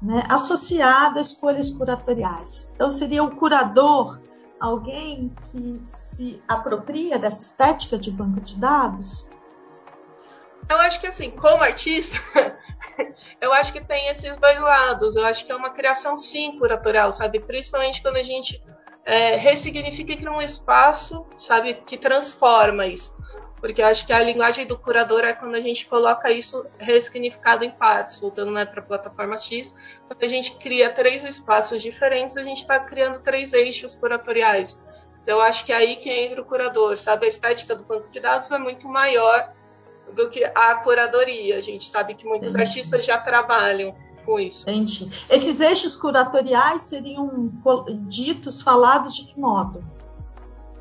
né, 0.02 0.24
associada 0.30 1.20
a 1.20 1.22
escolhas 1.22 1.72
curatoriais? 1.72 2.72
Então, 2.76 2.90
seria 2.90 3.24
o 3.24 3.36
curador 3.36 4.20
alguém 4.60 5.32
que 5.52 5.80
se 5.84 6.42
apropria 6.48 7.18
dessa 7.18 7.42
estética 7.42 7.98
de 7.98 8.12
banco 8.12 8.42
de 8.42 8.56
dados? 8.56 9.30
Eu 10.70 10.78
acho 10.78 11.02
que 11.02 11.08
assim, 11.08 11.32
como 11.32 11.64
artista, 11.64 12.18
eu 13.42 13.52
acho 13.52 13.74
que 13.74 13.84
tem 13.84 14.08
esses 14.08 14.38
dois 14.38 14.60
lados. 14.62 15.16
Eu 15.16 15.26
acho 15.26 15.44
que 15.44 15.52
é 15.52 15.56
uma 15.56 15.72
criação 15.72 16.16
sim 16.16 16.58
curatorial, 16.60 17.12
sabe? 17.12 17.40
Principalmente 17.40 18.02
quando 18.04 18.18
a 18.18 18.24
gente 18.24 18.62
é, 19.04 19.36
ressignifica 19.36 20.14
e 20.14 20.18
cria 20.18 20.32
um 20.32 20.42
espaço, 20.42 21.26
sabe, 21.40 21.74
que 21.88 21.98
transforma 21.98 22.86
isso. 22.86 23.18
Porque 23.60 23.82
eu 23.82 23.88
acho 23.88 24.06
que 24.06 24.14
a 24.14 24.24
linguagem 24.24 24.66
do 24.66 24.78
curador 24.78 25.26
é 25.26 25.34
quando 25.34 25.56
a 25.56 25.60
gente 25.60 25.88
coloca 25.88 26.32
isso 26.32 26.66
ressignificado 26.78 27.66
em 27.66 27.72
partes, 27.72 28.20
voltando 28.20 28.52
né, 28.52 28.64
para 28.64 28.80
a 28.80 28.86
plataforma 28.86 29.36
X. 29.36 29.76
Quando 30.08 30.24
a 30.24 30.28
gente 30.28 30.56
cria 30.58 30.94
três 30.94 31.26
espaços 31.26 31.82
diferentes, 31.82 32.38
a 32.38 32.44
gente 32.44 32.60
está 32.60 32.80
criando 32.80 33.20
três 33.22 33.52
eixos 33.54 33.96
curatoriais. 33.96 34.82
Então, 35.24 35.38
eu 35.38 35.42
acho 35.42 35.66
que 35.66 35.74
é 35.74 35.76
aí 35.76 35.96
que 35.98 36.10
entra 36.10 36.42
o 36.42 36.46
curador, 36.46 36.96
sabe? 36.96 37.26
A 37.26 37.28
estética 37.28 37.76
do 37.76 37.84
banco 37.84 38.10
de 38.10 38.20
dados 38.20 38.50
é 38.52 38.58
muito 38.58 38.88
maior 38.88 39.52
do 40.16 40.30
que 40.30 40.44
a 40.44 40.76
curadoria. 40.76 41.58
A 41.58 41.62
gente 41.62 41.90
sabe 41.90 42.16
que 42.16 42.26
muitos 42.26 42.50
Entendi. 42.50 42.68
artistas 42.68 43.06
já 43.06 43.18
trabalham 43.18 43.96
com 44.26 44.40
isso. 44.40 44.70
Entendi. 44.70 45.10
Esses 45.30 45.60
eixos 45.60 45.96
curatoriais 45.96 46.82
seriam 46.82 47.52
ditos, 48.08 48.62
falados 48.62 49.16
de 49.16 49.26
que 49.26 49.40
modo? 49.40 49.84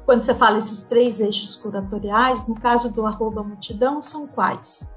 Quando 0.04 0.22
você 0.22 0.34
fala 0.34 0.58
esses 0.58 0.84
três 0.84 1.20
eixos 1.20 1.56
curatoriais, 1.56 2.46
no 2.46 2.54
caso 2.54 2.90
do 2.90 3.04
arroba 3.04 3.42
multidão, 3.42 4.00
são 4.00 4.26
quais? 4.26 4.90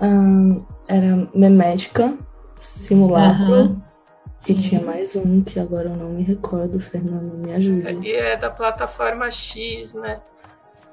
Um, 0.00 0.64
era 0.86 1.28
memética, 1.34 2.16
simulacro, 2.58 3.54
uhum. 3.54 3.82
e 4.48 4.54
tinha 4.54 4.80
mais 4.80 5.16
um 5.16 5.42
que 5.42 5.58
agora 5.58 5.88
eu 5.88 5.96
não 5.96 6.10
me 6.10 6.22
recordo, 6.22 6.78
Fernando, 6.78 7.34
me 7.34 7.52
ajude. 7.54 8.06
E 8.06 8.12
é 8.12 8.36
da 8.36 8.50
plataforma 8.50 9.30
X, 9.30 9.94
né? 9.94 10.20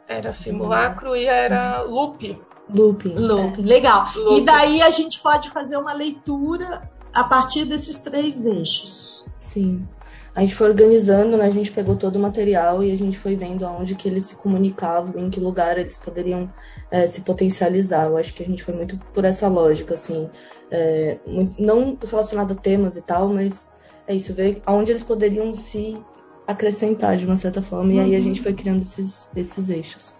Era 0.07 0.33
simulacro 0.33 1.15
e 1.15 1.25
era 1.25 1.81
loop. 1.81 2.41
Looping. 2.73 3.15
Looping, 3.15 3.61
é. 3.61 3.65
legal. 3.65 4.07
Looping. 4.15 4.41
E 4.41 4.45
daí 4.45 4.81
a 4.81 4.89
gente 4.89 5.19
pode 5.21 5.49
fazer 5.49 5.77
uma 5.77 5.93
leitura 5.93 6.89
a 7.13 7.23
partir 7.23 7.65
desses 7.65 7.97
três 7.97 8.45
eixos. 8.45 9.25
Sim. 9.37 9.87
A 10.35 10.41
gente 10.41 10.55
foi 10.55 10.69
organizando, 10.69 11.37
né? 11.37 11.45
A 11.45 11.51
gente 11.51 11.71
pegou 11.71 11.95
todo 11.95 12.15
o 12.15 12.19
material 12.19 12.83
e 12.83 12.91
a 12.91 12.97
gente 12.97 13.19
foi 13.19 13.35
vendo 13.35 13.65
aonde 13.65 13.93
que 13.93 14.07
eles 14.07 14.25
se 14.25 14.35
comunicavam, 14.35 15.21
em 15.21 15.29
que 15.29 15.39
lugar 15.39 15.77
eles 15.77 15.95
poderiam 15.95 16.51
é, 16.89 17.07
se 17.07 17.21
potencializar. 17.21 18.07
Eu 18.07 18.17
acho 18.17 18.33
que 18.33 18.41
a 18.41 18.45
gente 18.45 18.63
foi 18.63 18.73
muito 18.73 18.97
por 19.13 19.25
essa 19.25 19.47
lógica, 19.47 19.93
assim. 19.93 20.27
É, 20.71 21.19
não 21.59 21.95
relacionado 22.03 22.53
a 22.53 22.55
temas 22.55 22.97
e 22.97 23.01
tal, 23.03 23.29
mas 23.29 23.71
é 24.07 24.15
isso, 24.15 24.33
ver 24.33 24.59
aonde 24.65 24.91
eles 24.91 25.03
poderiam 25.03 25.53
se 25.53 26.03
acrescentar 26.47 27.15
de 27.15 27.27
uma 27.27 27.35
certa 27.35 27.61
forma. 27.61 27.91
Uhum. 27.91 27.97
E 27.97 27.99
aí 27.99 28.15
a 28.15 28.17
uhum. 28.17 28.23
gente 28.23 28.41
foi 28.41 28.53
criando 28.53 28.81
esses, 28.81 29.29
esses 29.35 29.69
eixos. 29.69 30.15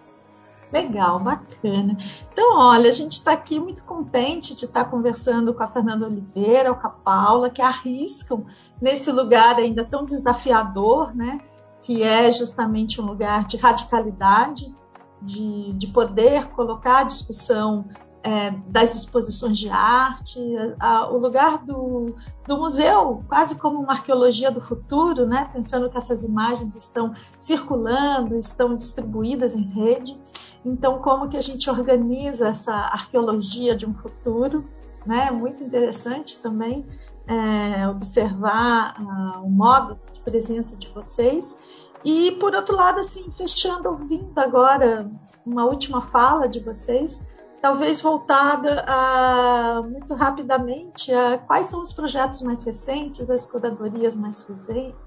Legal, 0.74 1.20
bacana. 1.20 1.96
Então, 2.32 2.58
olha, 2.58 2.90
a 2.90 2.92
gente 2.92 3.12
está 3.12 3.32
aqui 3.32 3.60
muito 3.60 3.84
contente 3.84 4.56
de 4.56 4.66
estar 4.66 4.86
tá 4.86 4.90
conversando 4.90 5.54
com 5.54 5.62
a 5.62 5.68
Fernanda 5.68 6.08
Oliveira, 6.08 6.74
com 6.74 6.88
a 6.88 6.90
Paula, 6.90 7.52
que 7.52 7.62
arriscam 7.62 8.44
nesse 8.82 9.12
lugar 9.12 9.58
ainda 9.58 9.86
tão 9.86 10.04
desafiador, 10.04 11.16
né? 11.16 11.40
Que 11.84 12.02
é 12.02 12.32
justamente 12.32 13.00
um 13.00 13.06
lugar 13.06 13.46
de 13.46 13.56
radicalidade, 13.56 14.74
de, 15.22 15.74
de 15.74 15.88
poder 15.88 16.48
colocar 16.48 17.02
a 17.02 17.04
discussão 17.04 17.86
é, 18.24 18.50
das 18.68 18.96
exposições 18.96 19.60
de 19.60 19.70
arte, 19.70 20.40
a, 20.80 21.08
o 21.08 21.20
lugar 21.20 21.64
do, 21.64 22.16
do 22.48 22.58
museu, 22.58 23.24
quase 23.28 23.60
como 23.60 23.80
uma 23.80 23.92
arqueologia 23.92 24.50
do 24.50 24.60
futuro, 24.60 25.28
né? 25.28 25.50
pensando 25.54 25.88
que 25.88 25.98
essas 25.98 26.24
imagens 26.24 26.76
estão 26.76 27.14
circulando, 27.38 28.40
estão 28.40 28.76
distribuídas 28.76 29.54
em 29.54 29.62
rede. 29.62 30.18
Então, 30.66 31.00
como 31.00 31.28
que 31.28 31.38
a 31.38 31.42
gente 31.42 31.70
organiza 31.70 32.50
essa 32.50 32.74
arqueologia 32.74 33.76
de 33.76 33.86
um 33.86 33.94
futuro? 33.94 34.66
Né? 35.06 35.30
Muito 35.32 35.64
interessante 35.64 36.40
também 36.40 36.86
é, 37.28 37.88
observar 37.88 38.96
uh, 39.02 39.46
o 39.46 39.50
modo 39.50 40.00
de 40.14 40.22
presença 40.22 40.76
de 40.76 40.90
vocês. 40.90 41.58
E, 42.04 42.32
por 42.34 42.54
outro 42.54 42.76
lado, 42.76 43.00
assim, 43.00 43.32
fechando, 43.32 43.90
ouvindo 43.90 44.38
agora 44.38 45.10
uma 45.46 45.66
última 45.66 46.02
fala 46.02 46.48
de 46.48 46.60
vocês, 46.60 47.26
talvez 47.62 48.02
voltada 48.02 48.84
a, 48.86 49.82
muito 49.84 50.14
rapidamente 50.14 51.14
a 51.14 51.38
quais 51.38 51.68
são 51.68 51.82
os 51.82 51.94
projetos 51.94 52.42
mais 52.42 52.64
recentes, 52.64 53.30
as 53.30 53.46
curadorias 53.46 54.16
mais 54.16 54.46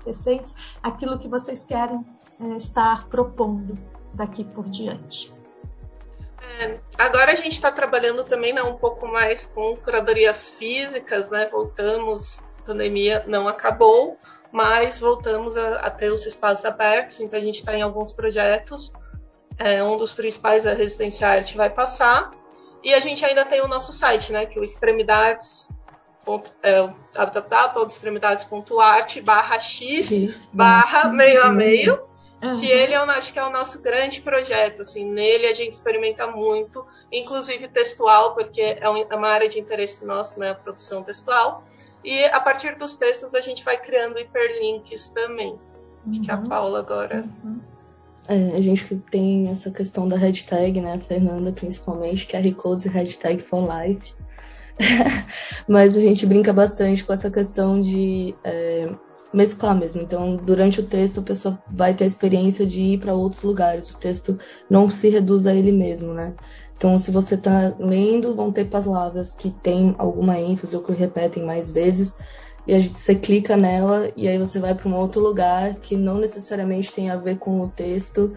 recentes, 0.04 0.54
aquilo 0.82 1.18
que 1.18 1.28
vocês 1.28 1.64
querem 1.64 2.04
é, 2.40 2.56
estar 2.56 3.08
propondo 3.08 3.78
daqui 4.14 4.42
por 4.42 4.64
diante. 4.64 5.35
É, 6.58 6.78
agora 6.96 7.32
a 7.32 7.34
gente 7.34 7.52
está 7.52 7.70
trabalhando 7.70 8.24
também 8.24 8.52
né, 8.52 8.62
um 8.62 8.76
pouco 8.76 9.06
mais 9.06 9.46
com 9.46 9.76
curadorias 9.76 10.50
físicas, 10.50 11.28
né? 11.30 11.46
Voltamos, 11.46 12.40
a 12.60 12.62
pandemia 12.62 13.24
não 13.26 13.48
acabou, 13.48 14.18
mas 14.52 15.00
voltamos 15.00 15.56
a, 15.56 15.80
a 15.80 15.90
ter 15.90 16.10
os 16.10 16.24
espaços 16.24 16.64
abertos, 16.64 17.20
então 17.20 17.38
a 17.38 17.42
gente 17.42 17.56
está 17.56 17.74
em 17.74 17.82
alguns 17.82 18.12
projetos. 18.12 18.92
É, 19.58 19.82
um 19.82 19.96
dos 19.96 20.12
principais 20.12 20.66
é 20.66 20.72
a 20.72 20.74
Residência 20.74 21.28
Arte 21.28 21.56
vai 21.56 21.70
passar. 21.70 22.30
E 22.82 22.94
a 22.94 23.00
gente 23.00 23.24
ainda 23.24 23.44
tem 23.44 23.62
o 23.62 23.68
nosso 23.68 23.92
site, 23.92 24.32
né? 24.32 24.46
Que 24.46 24.58
é 24.58 24.60
o 24.60 24.64
extremidades 24.64 25.68
é, 26.62 26.88
www.extremidades.art 27.14 29.20
barra 29.22 29.58
x 29.58 30.48
barra 30.52 31.08
meio 31.08 31.42
a 31.42 31.50
meio 31.50 32.05
Uhum. 32.42 32.56
Que 32.58 32.66
ele, 32.66 32.94
eu 32.94 33.02
acho 33.02 33.32
que 33.32 33.38
é 33.38 33.44
o 33.44 33.50
nosso 33.50 33.80
grande 33.80 34.20
projeto, 34.20 34.82
assim, 34.82 35.04
nele 35.04 35.46
a 35.46 35.54
gente 35.54 35.72
experimenta 35.72 36.26
muito, 36.26 36.84
inclusive 37.10 37.66
textual, 37.68 38.34
porque 38.34 38.60
é, 38.60 38.80
é 38.82 39.16
uma 39.16 39.28
área 39.28 39.48
de 39.48 39.58
interesse 39.58 40.04
nosso, 40.04 40.38
né, 40.38 40.50
a 40.50 40.54
produção 40.54 41.02
textual. 41.02 41.64
E 42.04 42.24
a 42.26 42.40
partir 42.40 42.76
dos 42.76 42.94
textos 42.94 43.34
a 43.34 43.40
gente 43.40 43.64
vai 43.64 43.80
criando 43.80 44.18
hiperlinks 44.18 45.08
também. 45.08 45.58
Acho 46.08 46.20
que 46.20 46.30
a 46.30 46.36
uhum. 46.36 46.44
Paula 46.44 46.78
agora. 46.78 47.24
Uhum. 47.42 47.60
É, 48.28 48.56
a 48.56 48.60
gente 48.60 48.84
tem 49.10 49.48
essa 49.48 49.70
questão 49.70 50.06
da 50.06 50.16
hashtag, 50.16 50.80
né, 50.80 50.94
a 50.94 51.00
Fernanda 51.00 51.52
principalmente, 51.52 52.26
que 52.26 52.36
é 52.36 52.40
Recodes 52.40 52.84
e 52.84 52.88
hashtag 52.88 53.42
for 53.42 53.66
life. 53.66 54.14
Mas 55.66 55.96
a 55.96 56.00
gente 56.00 56.26
brinca 56.26 56.52
bastante 56.52 57.02
com 57.02 57.12
essa 57.12 57.30
questão 57.30 57.80
de 57.80 58.34
é, 58.44 58.88
mesclar 59.32 59.74
mesmo. 59.74 60.02
Então, 60.02 60.36
durante 60.36 60.80
o 60.80 60.86
texto, 60.86 61.20
a 61.20 61.22
pessoa 61.22 61.58
vai 61.70 61.94
ter 61.94 62.04
a 62.04 62.06
experiência 62.06 62.66
de 62.66 62.80
ir 62.80 62.98
para 62.98 63.14
outros 63.14 63.42
lugares. 63.42 63.90
O 63.90 63.98
texto 63.98 64.38
não 64.68 64.88
se 64.88 65.08
reduz 65.08 65.46
a 65.46 65.54
ele 65.54 65.72
mesmo, 65.72 66.14
né? 66.14 66.34
Então, 66.76 66.98
se 66.98 67.10
você 67.10 67.36
está 67.36 67.74
lendo, 67.78 68.34
vão 68.34 68.52
ter 68.52 68.66
palavras 68.66 69.34
que 69.34 69.50
têm 69.50 69.94
alguma 69.98 70.38
ênfase 70.38 70.76
ou 70.76 70.82
que 70.82 70.92
repetem 70.92 71.42
mais 71.42 71.70
vezes. 71.70 72.14
E 72.66 72.74
a 72.74 72.80
gente, 72.80 72.98
você 72.98 73.14
clica 73.14 73.56
nela 73.56 74.10
e 74.16 74.26
aí 74.26 74.38
você 74.38 74.58
vai 74.58 74.74
para 74.74 74.88
um 74.88 74.96
outro 74.96 75.20
lugar 75.20 75.76
que 75.76 75.96
não 75.96 76.18
necessariamente 76.18 76.92
tem 76.92 77.10
a 77.10 77.16
ver 77.16 77.38
com 77.38 77.60
o 77.60 77.68
texto, 77.68 78.32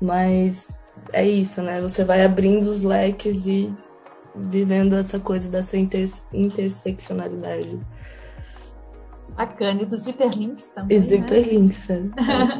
mas 0.00 0.74
é 1.12 1.24
isso, 1.26 1.60
né? 1.62 1.80
Você 1.82 2.02
vai 2.02 2.24
abrindo 2.24 2.64
os 2.64 2.82
leques 2.82 3.46
e 3.46 3.72
vivendo 4.34 4.96
essa 4.96 5.20
coisa 5.20 5.48
dessa 5.48 5.76
inter, 5.76 6.04
interseccionalidade. 6.32 7.78
Bacana, 9.36 9.82
e 9.82 9.86
dos 9.86 10.06
hiperlinks 10.06 10.68
também. 10.68 10.96
Os 10.96 11.10
né? 11.10 11.16
hiperlinks, 11.16 11.90
é. 11.90 12.02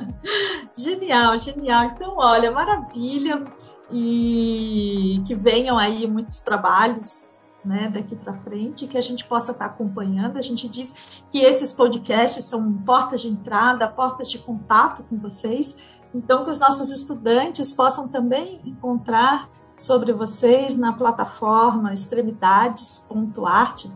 genial, 0.76 1.38
genial. 1.38 1.84
Então, 1.94 2.14
olha, 2.16 2.50
maravilha. 2.50 3.44
E 3.90 5.22
que 5.26 5.34
venham 5.34 5.78
aí 5.78 6.06
muitos 6.06 6.40
trabalhos 6.40 7.28
né, 7.64 7.90
daqui 7.92 8.14
para 8.14 8.34
frente, 8.34 8.86
que 8.86 8.98
a 8.98 9.00
gente 9.00 9.24
possa 9.24 9.52
estar 9.52 9.68
tá 9.68 9.70
acompanhando. 9.70 10.36
A 10.36 10.42
gente 10.42 10.68
diz 10.68 11.24
que 11.30 11.38
esses 11.38 11.72
podcasts 11.72 12.44
são 12.44 12.72
portas 12.72 13.22
de 13.22 13.28
entrada, 13.28 13.88
portas 13.88 14.30
de 14.30 14.38
contato 14.38 15.02
com 15.04 15.16
vocês, 15.18 15.78
então 16.14 16.44
que 16.44 16.50
os 16.50 16.58
nossos 16.58 16.90
estudantes 16.90 17.72
possam 17.72 18.06
também 18.08 18.60
encontrar 18.64 19.48
sobre 19.76 20.12
vocês 20.12 20.76
na 20.76 20.92
plataforma 20.92 21.92
extremidades.arte, 21.92 23.88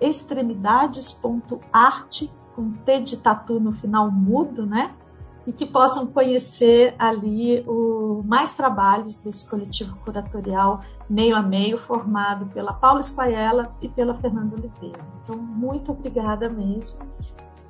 www.extremidades.arte, 0.00 2.32
com 2.56 2.72
T 2.72 3.00
de 3.00 3.18
tatu 3.18 3.60
no 3.60 3.72
final 3.72 4.10
mudo, 4.10 4.66
né? 4.66 4.92
E 5.46 5.52
que 5.52 5.64
possam 5.66 6.06
conhecer 6.06 6.94
ali 6.98 7.62
o, 7.66 8.22
mais 8.24 8.52
trabalhos 8.52 9.16
desse 9.16 9.48
coletivo 9.48 9.96
curatorial 10.04 10.82
meio 11.08 11.34
a 11.36 11.42
meio, 11.42 11.78
formado 11.78 12.46
pela 12.46 12.72
Paula 12.72 13.00
Espaella 13.00 13.74
e 13.80 13.88
pela 13.88 14.14
Fernanda 14.14 14.56
Oliveira. 14.56 14.98
Então, 15.22 15.36
muito 15.36 15.92
obrigada 15.92 16.48
mesmo. 16.48 16.98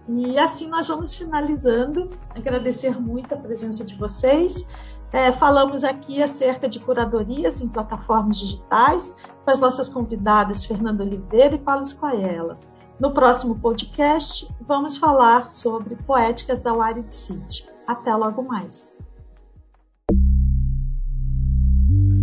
E 0.09 0.39
assim 0.39 0.69
nós 0.69 0.89
vamos 0.89 1.15
finalizando. 1.15 2.09
Agradecer 2.35 2.99
muito 3.01 3.33
a 3.35 3.37
presença 3.37 3.85
de 3.85 3.95
vocês. 3.95 4.67
É, 5.13 5.33
falamos 5.33 5.83
aqui 5.83 6.23
acerca 6.23 6.69
de 6.69 6.79
curadorias 6.79 7.61
em 7.61 7.69
plataformas 7.69 8.39
digitais 8.39 9.17
com 9.45 9.51
as 9.51 9.59
nossas 9.59 9.89
convidadas 9.89 10.65
Fernanda 10.65 11.03
Oliveira 11.03 11.57
e 11.57 11.59
Paula 11.59 11.83
Esquaela. 11.83 12.59
No 12.99 13.13
próximo 13.13 13.59
podcast, 13.59 14.47
vamos 14.61 14.97
falar 14.97 15.51
sobre 15.51 15.97
poéticas 15.97 16.61
da 16.61 16.73
Wired 16.73 17.13
City. 17.13 17.69
Até 17.87 18.15
logo 18.15 18.43
mais. 18.43 18.97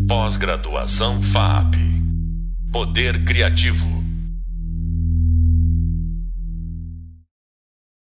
Pós-graduação 0.07 1.21
FAP 1.21 1.75
Poder 2.71 3.25
Criativo 3.25 4.06